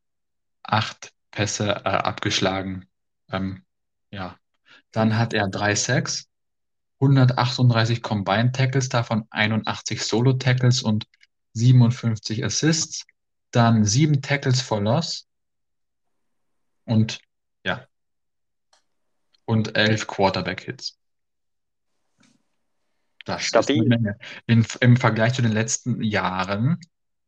[0.62, 2.88] acht Pässe äh, abgeschlagen.
[3.30, 3.64] Ähm,
[4.10, 4.36] ja.
[4.92, 6.28] Dann hat er drei Sacks,
[7.02, 11.06] 138 Combined Tackles, davon 81 Solo Tackles und
[11.54, 13.04] 57 Assists.
[13.50, 15.28] Dann sieben Tackles for Loss
[16.84, 17.18] und
[17.64, 17.86] ja.
[19.44, 20.96] Und elf Quarterback Hits.
[23.24, 23.84] Das ist eine Stabil.
[23.84, 24.18] Menge.
[24.46, 26.78] In, Im Vergleich zu den letzten Jahren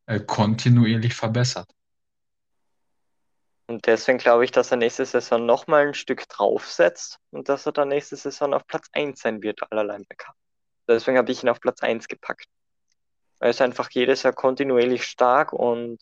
[0.07, 1.74] äh, kontinuierlich verbessert.
[3.67, 7.73] Und deswegen glaube ich, dass er nächste Saison nochmal ein Stück draufsetzt und dass er
[7.73, 10.35] dann nächste Saison auf Platz 1 sein wird, aller Linebacker.
[10.87, 12.47] Deswegen habe ich ihn auf Platz 1 gepackt.
[13.41, 15.99] Er ist einfach jedes Jahr kontinuierlich stark und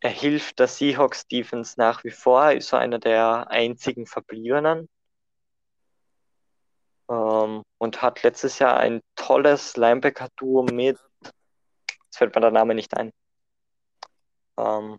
[0.00, 2.44] er hilft der Seahawks Defense nach wie vor.
[2.44, 4.88] Er ist so einer der einzigen Verbliebenen.
[7.08, 12.94] Ähm, und hat letztes Jahr ein tolles Linebacker-Duo mit, jetzt fällt mir der Name nicht
[12.96, 13.12] ein.
[14.58, 14.98] Ähm,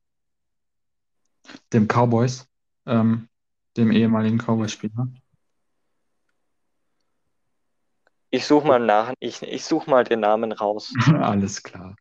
[1.74, 2.48] Dem Cowboys,
[2.86, 3.28] ähm,
[3.78, 5.08] dem ehemaligen Cowboys-Spieler.
[8.36, 10.94] ich suche mal nach, ich, ich suche mal den Namen raus.
[11.22, 11.96] Alles klar.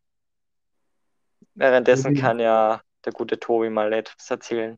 [1.53, 4.77] Währenddessen kann ja der gute Tobi mal etwas erzählen.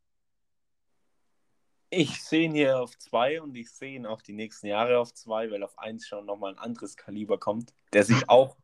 [1.90, 5.14] Ich sehe ihn hier auf zwei und ich sehe ihn auch die nächsten Jahre auf
[5.14, 8.58] zwei, weil auf eins schon nochmal ein anderes Kaliber kommt, der sich auch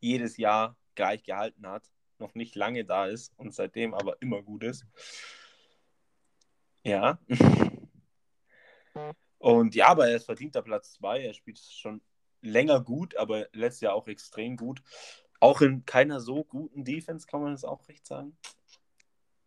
[0.00, 1.88] jedes Jahr gleich gehalten hat,
[2.24, 4.86] noch nicht lange da ist und seitdem aber immer gut ist.
[6.82, 7.18] Ja.
[9.38, 11.22] Und ja, aber er ist verdienter Platz zwei.
[11.22, 12.00] Er spielt schon
[12.40, 14.82] länger gut, aber letztes Jahr auch extrem gut.
[15.38, 18.38] Auch in keiner so guten Defense kann man das auch recht sagen.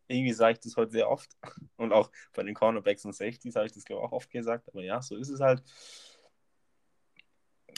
[0.07, 1.35] Irgendwie sage ich das heute sehr oft.
[1.77, 4.67] Und auch bei den Cornerbacks und Safeties habe ich das, glaube ich, auch oft gesagt.
[4.69, 5.63] Aber ja, so ist es halt.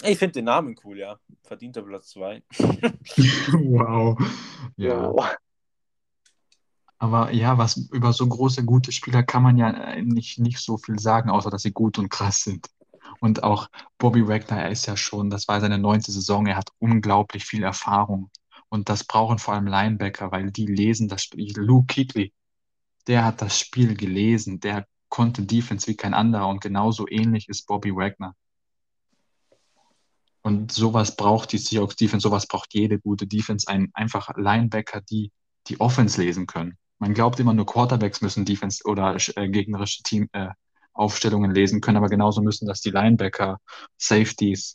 [0.03, 1.19] Ich finde den Namen cool, ja.
[1.43, 2.43] Verdienter Platz 2.
[3.53, 4.17] Wow.
[4.77, 5.05] Ja.
[5.05, 5.23] Jo.
[6.97, 10.77] Aber ja, was über so große, gute Spieler kann man ja äh, nicht, nicht so
[10.77, 12.67] viel sagen, außer dass sie gut und krass sind.
[13.21, 16.71] Und auch Bobby Wagner, er ist ja schon, das war seine neunte Saison, er hat
[16.79, 18.29] unglaublich viel Erfahrung.
[18.69, 21.53] Und das brauchen vor allem Linebacker, weil die lesen das Spiel.
[21.57, 22.33] Luke Kuechly,
[23.07, 27.65] der hat das Spiel gelesen, der konnte Defense wie kein anderer und genauso ähnlich ist
[27.65, 28.35] Bobby Wagner.
[30.49, 35.31] Und sowas braucht die Seahawks Defense, sowas braucht jede gute Defense, ein einfach Linebacker, die
[35.67, 36.75] die Offense lesen können.
[36.97, 40.49] Man glaubt immer nur Quarterbacks müssen Defense oder äh, gegnerische Team äh,
[40.91, 43.59] Aufstellungen lesen können, aber genauso müssen das die Linebacker,
[43.99, 44.73] Safeties,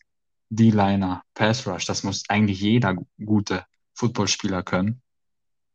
[0.48, 2.94] D-Liner, Pass Rush, das muss eigentlich jeder
[3.24, 3.64] gute
[3.94, 5.02] Footballspieler können.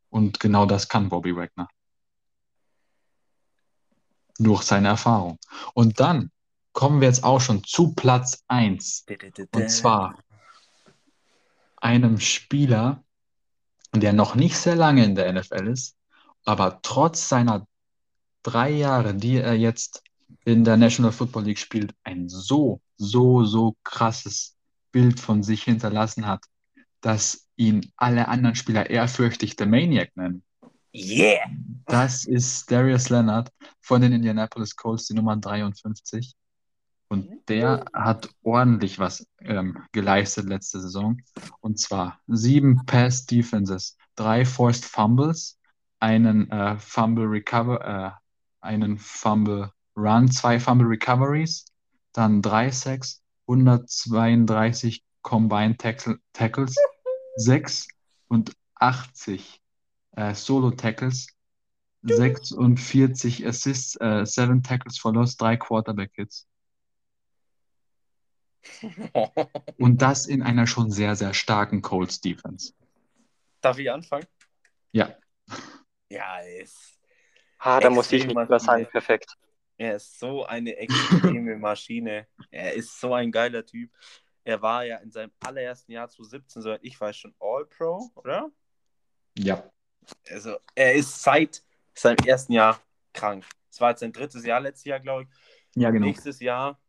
[0.09, 1.67] Und genau das kann Bobby Wagner.
[4.37, 5.39] Durch seine Erfahrung.
[5.73, 6.31] Und dann
[6.79, 9.05] kommen wir jetzt auch schon zu Platz 1.
[9.53, 10.17] Und zwar
[11.75, 13.03] einem Spieler,
[13.93, 15.97] der noch nicht sehr lange in der NFL ist,
[16.45, 17.67] aber trotz seiner
[18.43, 20.03] drei Jahre, die er jetzt
[20.45, 24.55] in der National Football League spielt, ein so, so, so krasses
[24.93, 26.45] Bild von sich hinterlassen hat,
[27.01, 30.43] dass ihn alle anderen Spieler ehrfürchtig der Maniac nennen.
[30.95, 31.45] Yeah!
[31.87, 33.51] Das ist Darius Leonard
[33.81, 36.37] von den Indianapolis Colts, die Nummer 53.
[37.09, 41.17] Und der hat ordentlich was ähm, geleistet letzte Saison.
[41.59, 45.57] Und zwar sieben Pass Defenses, drei Forced Fumbles,
[45.99, 48.11] einen äh, Fumble Recover, äh,
[48.61, 51.65] einen Fumble Run, zwei Fumble Recoveries,
[52.13, 56.75] dann drei Sacks, 132 Combined Tackle, Tackles,
[57.37, 57.87] 6
[58.27, 59.59] und 80
[60.11, 61.27] äh, Solo Tackles,
[62.03, 66.48] 46 Assists, äh, 7 Tackles for Loss, 3 Quarterback Hits.
[69.77, 72.73] Und das in einer schon sehr, sehr starken Colts Defense.
[73.61, 74.25] Darf ich anfangen?
[74.91, 75.15] Ja.
[76.09, 76.99] Ja, ist,
[77.59, 79.37] Ah, da muss ich nicht mehr sagen, perfekt.
[79.77, 82.25] er ist so eine extreme Maschine.
[82.51, 83.91] Er ist so ein geiler Typ.
[84.45, 88.49] Er war ja in seinem allerersten Jahr 2017, soweit ich weiß, schon All-Pro, oder?
[89.37, 89.69] Ja.
[90.29, 91.61] Also, er ist seit
[91.93, 92.79] seinem ersten Jahr
[93.13, 93.45] krank.
[93.69, 95.29] Es war jetzt sein drittes Jahr letztes Jahr, glaube ich.
[95.75, 96.07] Ja, genau.
[96.07, 96.79] Nächstes Jahr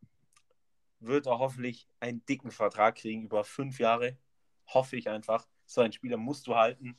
[1.01, 4.17] wird er hoffentlich einen dicken Vertrag kriegen über fünf Jahre.
[4.67, 5.47] Hoffe ich einfach.
[5.67, 6.97] So einen Spieler musst du halten.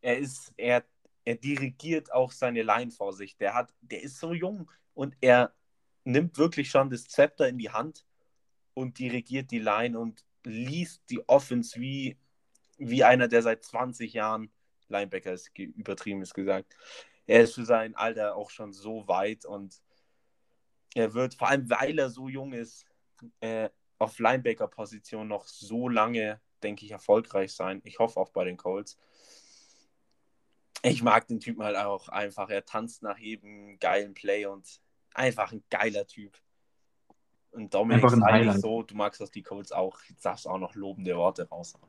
[0.00, 0.84] Er ist, er
[1.26, 3.36] er dirigiert auch seine Line vor sich.
[3.36, 5.52] Der hat, der ist so jung und er
[6.04, 8.06] nimmt wirklich schon das Zepter in die Hand
[8.74, 12.16] und dirigiert die Line und liest die Offense wie,
[12.78, 14.52] wie einer, der seit 20 Jahren
[14.88, 16.76] Linebacker ist, übertrieben ist gesagt.
[17.26, 19.82] Er ist für sein Alter auch schon so weit und
[20.94, 22.86] er wird, vor allem weil er so jung ist,
[23.40, 27.80] äh, auf Linebacker-Position noch so lange, denke ich, erfolgreich sein.
[27.84, 28.98] Ich hoffe auch bei den Colts.
[30.82, 32.48] Ich mag den Typen halt auch einfach.
[32.50, 34.80] Er tanzt nach jedem geilen Play und
[35.14, 36.36] einfach ein geiler Typ.
[37.50, 38.60] Und Dominik Einfach ein ist eigentlich Highlight.
[38.60, 41.88] so, du magst das die Colts auch, jetzt darfst du auch noch lobende Worte raushauen.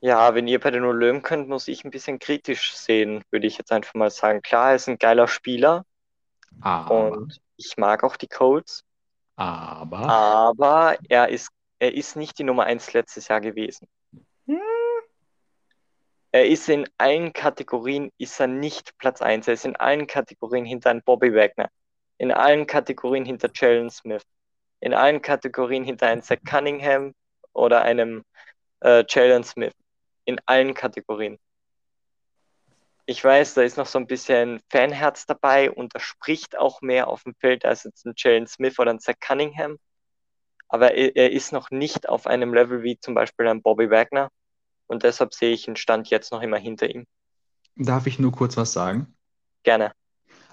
[0.00, 3.56] Ja, wenn ihr bei den Löwen könnt, muss ich ein bisschen kritisch sehen, würde ich
[3.56, 4.42] jetzt einfach mal sagen.
[4.42, 5.86] Klar, er ist ein geiler Spieler
[6.60, 8.84] Aber, und ich mag auch die Colts,
[9.36, 13.88] aber, aber er ist, er ist nicht die Nummer 1 letztes Jahr gewesen.
[16.34, 19.46] Er ist in allen Kategorien, ist er nicht Platz 1.
[19.46, 21.70] Er ist in allen Kategorien hinter einem Bobby Wagner,
[22.18, 24.24] in allen Kategorien hinter Jalen Smith,
[24.80, 27.14] in allen Kategorien hinter einem Zach Cunningham
[27.52, 28.24] oder einem
[28.80, 29.74] äh, Jalen Smith.
[30.24, 31.38] In allen Kategorien.
[33.06, 37.08] Ich weiß, da ist noch so ein bisschen Fanherz dabei und er spricht auch mehr
[37.08, 39.78] auf dem Feld als jetzt ein Jalen Smith oder ein Zach Cunningham.
[40.68, 44.30] Aber er, er ist noch nicht auf einem Level wie zum Beispiel ein Bobby Wagner.
[44.86, 47.04] Und deshalb sehe ich den Stand jetzt noch immer hinter ihm.
[47.76, 49.14] darf ich nur kurz was sagen?
[49.62, 49.92] Gerne.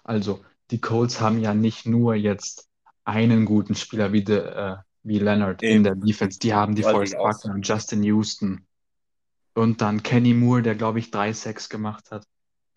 [0.04, 2.70] Also, die Colts haben ja nicht nur jetzt
[3.04, 5.84] einen guten Spieler wie, de, äh, wie Leonard in Eben.
[5.84, 8.66] der Defense, die haben die auch Buckner und Justin Houston.
[9.54, 12.26] Und dann Kenny Moore, der, glaube ich, drei Sacks gemacht hat.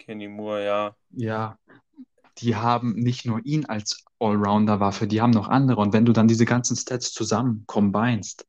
[0.04, 0.96] Kenny Moore, ja.
[1.10, 1.58] Ja,
[2.38, 5.80] die haben nicht nur ihn als Allrounder-Waffe, die haben noch andere.
[5.80, 8.46] Und wenn du dann diese ganzen Stats zusammen combinest,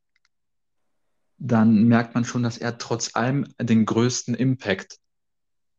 [1.38, 5.00] dann merkt man schon, dass er trotz allem den größten Impact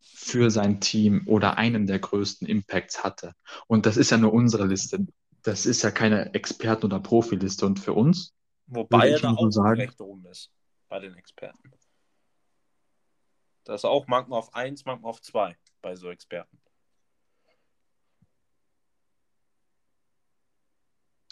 [0.01, 3.33] für sein Team oder einen der größten Impacts hatte.
[3.67, 5.07] Und das ist ja nur unsere Liste.
[5.43, 7.67] Das ist ja keine Experten- oder Profiliste.
[7.67, 8.33] Und für uns,
[8.67, 9.81] Wobei er da auch sagen.
[9.81, 10.51] recht oben ist
[10.89, 11.71] bei den Experten.
[13.65, 15.57] Das ist auch manchmal auf 1, manchmal auf 2
[15.87, 16.59] bei so Experten.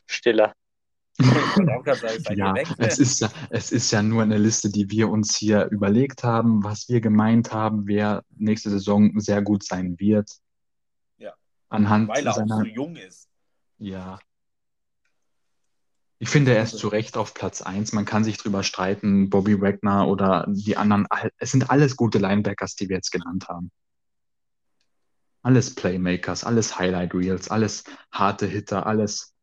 [0.07, 0.55] Stiller.
[1.19, 1.85] Auch
[2.31, 6.23] ja, es ist ja, es ist ja nur eine Liste, die wir uns hier überlegt
[6.23, 10.31] haben, was wir gemeint haben, wer nächste Saison sehr gut sein wird.
[11.19, 11.35] Ja.
[11.69, 13.29] Anhand Weil er auch seiner, so jung ist.
[13.79, 14.21] ja.
[16.21, 17.93] Ich finde, er ist zu Recht auf Platz 1.
[17.93, 21.09] Man kann sich drüber streiten, Bobby Wagner oder die anderen.
[21.39, 23.73] Es sind alles gute Linebackers, die wir jetzt genannt haben.
[25.45, 29.35] Alles Playmakers, alles Highlight Reels, alles harte Hitter, alles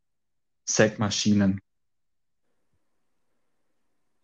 [0.66, 1.62] Sackmaschinen.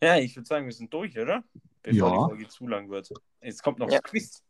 [0.01, 1.43] Ja, ich würde sagen, wir sind durch, oder?
[1.83, 2.09] Bevor Ja.
[2.09, 3.09] die Folge zu lang wird.
[3.41, 3.99] Jetzt kommt noch Ja.
[3.99, 4.43] das Quiz.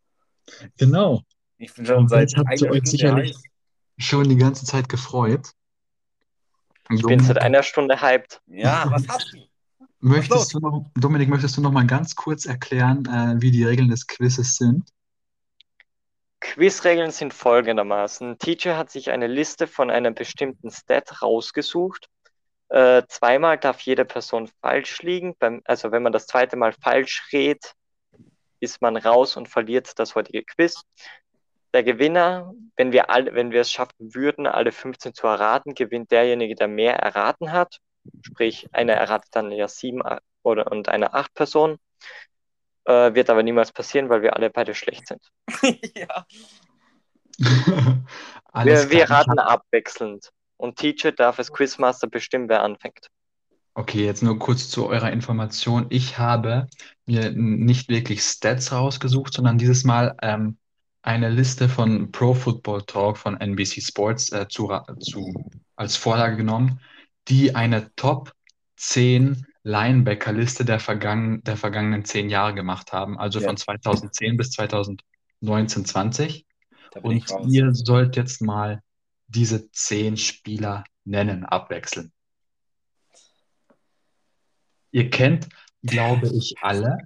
[0.78, 1.22] Genau.
[1.58, 3.44] Ich bin schon seit jetzt habt ihr euch sicherlich heiß.
[3.98, 5.52] schon die ganze Zeit gefreut.
[6.90, 8.42] Ich bin seit einer Stunde hyped.
[8.48, 9.40] Ja, was hast du?
[10.00, 13.90] Möchtest du noch, Dominik, möchtest du noch mal ganz kurz erklären, äh, wie die Regeln
[13.90, 14.90] des Quizzes sind?
[16.40, 18.38] Quizregeln sind folgendermaßen.
[18.38, 22.10] Teacher hat sich eine Liste von einem bestimmten Stat rausgesucht.
[22.70, 25.36] Äh, zweimal darf jede Person falsch liegen.
[25.40, 27.74] Beim, also wenn man das zweite Mal falsch rät,
[28.60, 30.84] ist man raus und verliert das heutige Quiz.
[31.74, 36.12] Der Gewinner, wenn wir alle, wenn wir es schaffen würden, alle 15 zu erraten, gewinnt
[36.12, 37.80] derjenige, der mehr erraten hat.
[38.22, 41.78] Sprich, einer erratet dann ja sieben a- oder und eine acht Personen.
[42.88, 45.22] Äh, wird aber niemals passieren, weil wir alle beide schlecht sind.
[45.96, 46.26] ja.
[48.64, 50.32] Wir, wir raten abwechselnd.
[50.56, 53.12] Und Teacher darf als Quizmaster bestimmen, wer anfängt.
[53.76, 55.86] Okay, jetzt nur kurz zu eurer Information.
[55.90, 56.66] Ich habe
[57.06, 60.58] mir nicht wirklich Stats rausgesucht, sondern dieses Mal ähm,
[61.04, 65.32] eine Liste von Pro Football Talk von NBC Sports äh, zu, zu,
[65.76, 66.82] als Vorlage genommen,
[67.28, 68.34] die eine Top
[68.78, 73.48] 10 Linebacker-Liste der, vergangen, der vergangenen zehn Jahre gemacht haben, also Ja.
[73.48, 76.46] von 2010 bis 2019, 20.
[76.92, 78.82] Da bin ich Und ihr sollt jetzt mal
[79.28, 82.14] diese zehn Spieler nennen, abwechselnd.
[84.92, 85.50] Ihr kennt,
[85.84, 86.98] glaube ich, alle.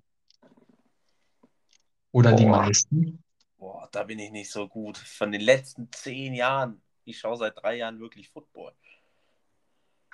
[2.11, 2.57] Oder die Boah.
[2.57, 3.23] meisten.
[3.57, 4.99] Boah, da bin ich nicht so gut.
[4.99, 6.79] Von den letzten zehn Jahren.
[7.05, 8.73] Ich schaue seit drei Jahren wirklich Football.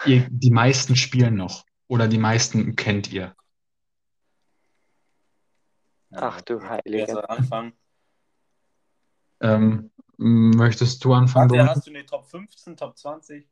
[0.05, 1.65] Ihr, die meisten spielen noch.
[1.87, 3.35] Oder die meisten kennt ihr.
[6.13, 7.29] Ach du Heilige.
[7.29, 7.73] anfangen?
[9.39, 13.47] Ähm, möchtest du anfangen, Warte, hast du eine Top 15, Top 20?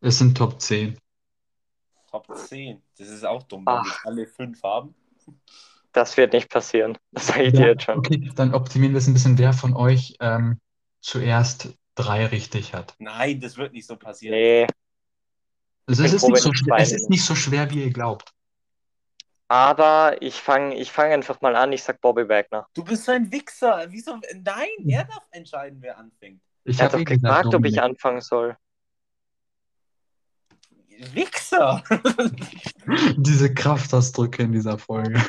[0.00, 0.98] Es sind Top 10.
[2.10, 2.82] Top 10.
[2.96, 4.94] Das ist auch dumm, weil wir alle fünf haben.
[5.92, 6.96] Das wird nicht passieren.
[7.12, 7.98] Das sage ich dir Ja, jetzt schon.
[7.98, 10.60] okay, dann optimieren wir es ein bisschen, wer von euch ähm,
[11.00, 12.94] zuerst drei richtig hat.
[12.98, 14.34] Nein, das wird nicht so passieren.
[14.34, 14.66] Nee,
[15.86, 18.32] Also es ist froh, so schwer, es ist nicht so schwer, wie ihr glaubt.
[19.48, 21.72] aber ich fange ich fang einfach mal an.
[21.72, 22.66] Ich sag Bobby Wagner.
[22.74, 23.86] Du bist so ein Wichser.
[23.88, 24.18] Wieso?
[24.34, 26.42] Nein, er darf entscheiden, wer anfängt.
[26.64, 28.56] Ich habe doch eh gesagt, gefragt, ob ich anfangen soll.
[31.12, 31.84] Wichser!
[33.16, 35.22] Diese Kraftausdrücke in dieser Folge.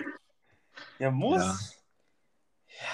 [0.97, 1.75] ja, muss.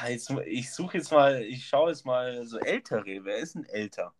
[0.02, 3.24] Ja, jetzt, ich suche jetzt mal, ich schaue jetzt mal so ältere.
[3.24, 4.14] Wer ist denn älter?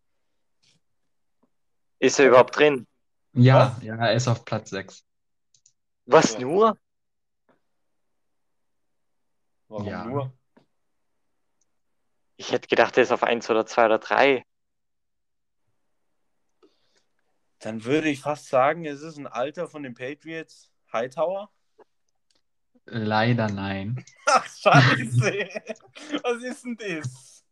[1.98, 2.86] Ist er überhaupt drin?
[3.34, 5.04] Ja, ja, er ist auf Platz 6.
[6.06, 6.40] Was Ja.
[6.40, 6.78] nur?
[9.68, 10.04] Warum Ja.
[10.04, 10.32] nur?
[12.36, 14.44] Ich hätte gedacht, er ist auf 1 oder 2 oder 3.
[17.58, 20.70] Dann würde ich fast sagen, es ist ein Alter von den Patriots.
[20.92, 21.50] Hightower?
[22.86, 24.04] Leider nein.
[24.26, 25.48] Ach, scheiße.
[26.22, 27.44] Was ist denn das?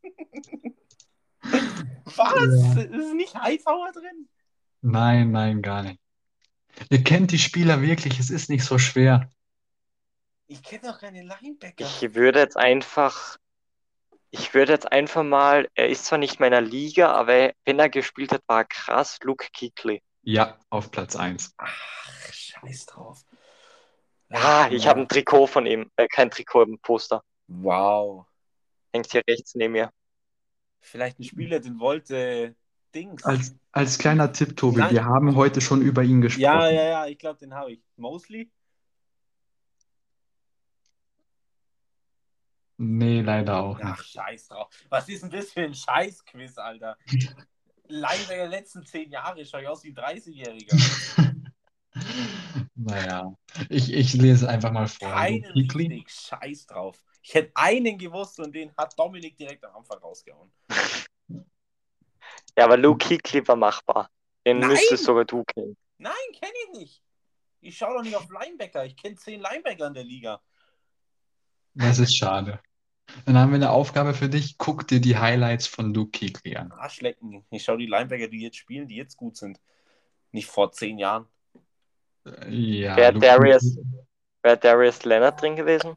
[2.04, 2.74] Was?
[2.76, 2.82] Ja.
[2.82, 4.28] Ist nicht Hightower drin?
[4.82, 6.00] Nein, nein, gar nicht.
[6.90, 9.30] Ihr kennt die Spieler wirklich, es ist nicht so schwer.
[10.46, 11.84] Ich kenne doch keine Linebacker.
[11.84, 13.38] Ich würde jetzt einfach.
[14.30, 15.68] Ich würde jetzt einfach mal.
[15.74, 19.18] Er ist zwar nicht meiner Liga, aber wenn er gespielt hat, war er krass.
[19.22, 20.02] Luke Kuechly.
[20.22, 21.54] Ja, auf Platz 1.
[21.56, 23.22] Ach, scheiß drauf.
[24.30, 25.90] Ja, ich habe ein Trikot von ihm.
[25.96, 27.22] Äh, kein Trikot, ein Poster.
[27.46, 28.26] Wow.
[28.92, 29.90] Hängt hier rechts neben mir.
[30.80, 32.56] Vielleicht ein Spieler, den wollte
[32.94, 33.24] Dings.
[33.24, 34.92] Als, als kleiner Tipp, Tobi, Nein.
[34.92, 36.42] wir haben heute schon über ihn gesprochen.
[36.42, 37.82] ja, ja, ja, ich glaube, den habe ich.
[37.96, 38.50] Mosley?
[42.78, 44.10] Nee, leider auch Ach, nicht.
[44.10, 44.68] scheiß drauf.
[44.88, 46.96] Was ist denn das für ein Scheiß-Quiz, Alter?
[47.86, 51.12] Linebacker der letzten zehn Jahre schaue ich aus wie ein 30-Jähriger.
[52.74, 53.36] Naja,
[53.68, 55.10] ich, ich lese einfach mal vor.
[55.10, 57.02] Keinen Kuechly, richtig, scheiß drauf.
[57.22, 60.50] Ich hätte einen gewusst und den hat Dominik direkt am Anfang rausgehauen.
[62.58, 64.10] Ja, aber Luke Kuechly war machbar.
[64.46, 64.70] Den Nein!
[64.70, 65.76] müsstest sogar du kennen.
[65.98, 67.02] Nein, kenne ich nicht.
[67.60, 68.84] Ich schaue doch nicht auf Linebacker.
[68.84, 70.40] Ich kenne zehn Linebacker in der Liga.
[71.74, 72.60] das ist schade.
[73.26, 74.58] Dann haben wir eine Aufgabe für dich.
[74.58, 76.72] Guck dir die Highlights von Luke Kuechly an.
[76.72, 77.44] Arschlecken.
[77.50, 79.60] Ich schaue die Linebacker, die jetzt spielen, die jetzt gut sind.
[80.32, 81.26] Nicht vor zehn Jahren.
[82.48, 83.78] Ja, Wer Luke Darius-
[84.42, 85.94] Wäre Darius Leonard drin gewesen?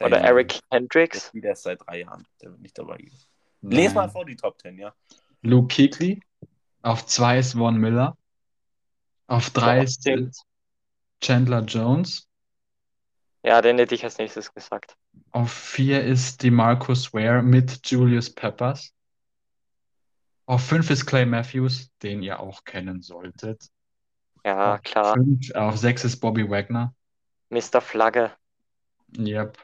[0.00, 0.20] Oder.
[0.20, 1.28] Eric Der Hendricks?
[1.28, 2.26] spielt erst seit drei Jahren.
[2.40, 3.26] Der wird nicht dabei gewesen.
[3.70, 4.10] Les mal Nein.
[4.10, 4.94] vor die Top 10, ja.
[5.42, 6.20] Luke Kuechly.
[6.82, 8.16] Auf 2 ist Von Miller.
[9.26, 10.44] Auf 3 Ja, ist.
[11.20, 12.28] Chandler Jones.
[13.42, 14.96] Ja, den hätte ich als nächstes gesagt.
[15.30, 18.92] Auf 4 ist DeMarcus Ware mit Julius Peppers.
[20.46, 23.68] Auf 5 ist Clay Matthews, den ihr auch kennen solltet.
[24.44, 25.14] Ja, klar.
[25.14, 26.94] Fünf, auf 6 ist Bobby Wagner.
[27.48, 27.80] Mr.
[27.80, 28.32] Flagge.
[29.16, 29.58] Yep.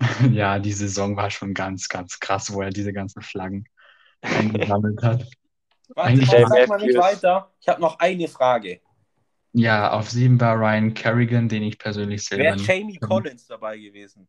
[0.32, 3.66] Ja, die Saison war schon ganz, ganz krass, wo er diese ganzen Flaggen
[4.22, 5.26] eingesammelt hat.
[5.94, 7.52] Warte, Eigentlich- warum sag mal nicht weiter.
[7.60, 8.80] Ich habe noch eine Frage.
[9.52, 12.68] Ja, auf 7 war Ryan Kerrigan, den ich persönlich selber Wäre nicht.
[12.68, 13.08] Jamie kenn.
[13.08, 14.28] Collins dabei gewesen?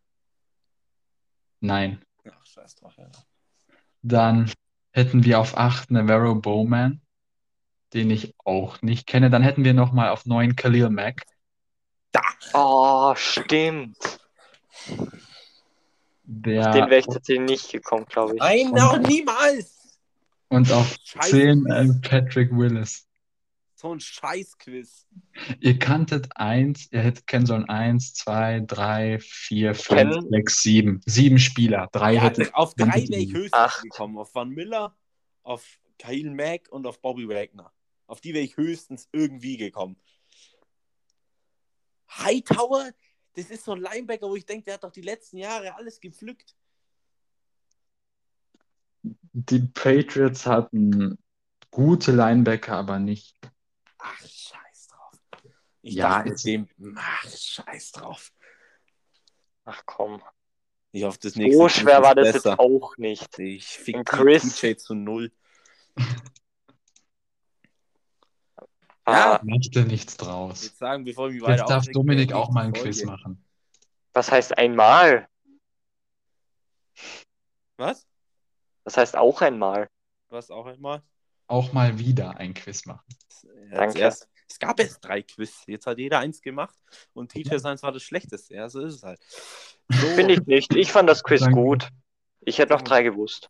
[1.60, 2.02] Nein.
[2.28, 3.08] Ach, scheiß drauf, ja.
[4.02, 4.52] Dann
[4.94, 7.02] hätten wir auf 8 Navarro Bowman,
[7.94, 9.30] den ich auch nicht kenne.
[9.30, 11.22] Dann hätten wir nochmal auf 9 Khalil Mack.
[12.12, 12.22] Da!
[12.56, 14.20] Oh, stimmt.
[16.34, 18.40] Der, Den wäre ich tatsächlich nicht gekommen, glaube ich.
[18.40, 20.00] Nein, noch niemals!
[20.48, 21.74] und auf Scheiß 10 Quiz.
[21.74, 23.06] äh, Patrick Willis.
[23.76, 25.08] So ein Scheiß-Quiz.
[25.60, 31.02] Ihr kanntet eins, ihr hättet kennen sollen eins, zwei, drei, vier, fünf, Kennen- sechs, sieben.
[31.06, 31.90] Sieben Spieler.
[31.92, 32.54] Drei Ja, hättet.
[32.54, 33.82] auf drei wäre ich höchstens Acht.
[33.82, 34.18] gekommen.
[34.20, 34.96] Auf Van Miller,
[35.44, 35.66] auf
[35.98, 37.72] Kyle Mack und auf Bobby Wagner.
[38.08, 39.98] Auf die wäre ich höchstens irgendwie gekommen.
[42.10, 42.92] Hightower,
[43.34, 46.00] das ist so ein Linebacker, wo ich denke, der hat doch die letzten Jahre alles
[46.00, 46.56] gepflückt.
[49.04, 51.18] Die Patriots hatten
[51.72, 53.36] gute Linebacker, aber nicht.
[53.98, 55.14] Ach, scheiß drauf.
[55.82, 56.68] Ich Ja, dachte mit dem,
[56.98, 58.32] ach, scheiß drauf.
[59.66, 60.22] Ach komm.
[60.92, 62.50] Ich hoffe, das nächste So schwer ist war das besser.
[62.52, 63.40] jetzt auch nicht.
[63.40, 65.32] Ich fick die Chris- TJ zu null.
[69.06, 70.64] Ah, Macht dir nichts draus.
[70.64, 72.74] Jetzt sagen, bevor weiter Jetzt darf Dominik auch mal ein.
[72.74, 73.44] Quiz machen.
[74.14, 75.28] was heißt einmal?
[77.78, 78.06] Was?
[78.84, 79.88] Das heißt auch einmal.
[80.30, 81.02] Was auch einmal?
[81.48, 83.04] Auch mal wieder ein Quiz machen.
[83.72, 83.96] Ja, Danke.
[83.96, 85.64] zuerst- es gab erst drei Quiz.
[85.66, 86.78] Jetzt hat jeder eins gemacht
[87.14, 88.54] und TJ seins war das schlechteste.
[88.56, 89.20] Ja, so ist es halt.
[89.94, 90.74] So, Finde ich nicht.
[90.74, 91.60] Ich fand das Quiz Danke.
[91.60, 91.90] gut.
[92.46, 93.50] Ich hätte noch drei gewusst.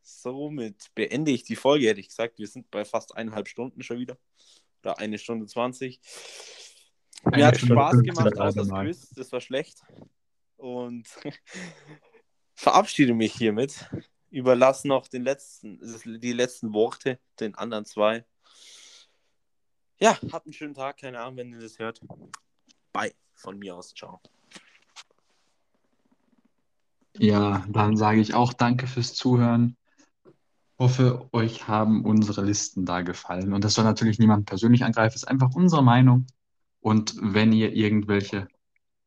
[0.00, 2.38] Somit beende ich die Folge, hätte ich gesagt.
[2.38, 4.16] Wir sind bei fast eineinhalb Stunden schon wieder.
[4.86, 6.00] Oder eine Stunde zwanzig.
[7.24, 8.70] Mir hat Eine Stunde Spaß 15 gemacht, außer das.
[8.70, 9.82] Quiz, das war schlecht.
[10.56, 11.08] Und
[12.54, 13.90] verabschiede mich hiermit.
[14.30, 15.80] Überlasse noch den letzten,
[16.20, 18.24] die letzten Worte den anderen zwei.
[19.98, 22.00] Ja, habt einen schönen Tag, keine Ahnung, wenn ihr das hört.
[22.92, 23.92] Bye von mir aus.
[23.92, 24.20] Ciao.
[27.18, 29.76] Ja, dann sage ich auch danke fürs Zuhören.
[30.78, 33.52] Hoffe, euch haben unsere Listen da gefallen.
[33.54, 36.26] Und das soll natürlich niemand persönlich angreifen, es ist einfach unsere Meinung.
[36.80, 38.48] Und wenn ihr irgendwelche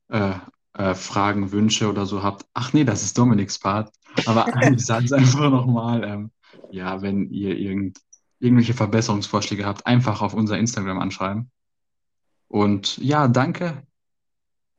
[0.08, 0.34] äh,
[0.74, 3.94] äh, Fragen, Wünsche oder so habt, ach nee, das ist Dominiks Part.
[4.26, 6.32] Aber ich sage es einfach nochmal, ähm,
[6.72, 8.00] ja, wenn ihr irgend,
[8.40, 11.52] irgendwelche Verbesserungsvorschläge habt, einfach auf unser Instagram anschreiben.
[12.48, 13.84] Und ja, danke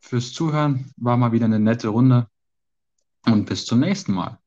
[0.00, 0.92] fürs Zuhören.
[0.96, 2.28] War mal wieder eine nette Runde.
[3.26, 4.38] Und bis zum nächsten Mal.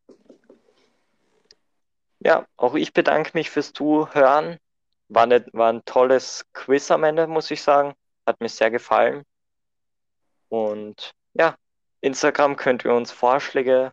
[2.26, 4.58] Ja, auch ich bedanke mich fürs Zuhören.
[5.10, 7.94] War, ne, war ein tolles Quiz am Ende, muss ich sagen.
[8.26, 9.24] Hat mir sehr gefallen.
[10.48, 11.58] Und ja,
[12.00, 13.92] Instagram könnt ihr uns Vorschläge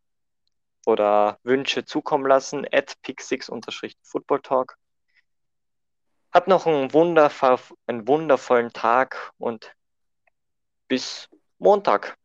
[0.86, 2.64] oder Wünsche zukommen lassen.
[2.70, 4.76] At pixix-footballtalk.
[6.32, 7.58] Habt noch einen, wundervoll,
[7.88, 9.74] einen wundervollen Tag und
[10.86, 11.28] bis
[11.58, 12.16] Montag.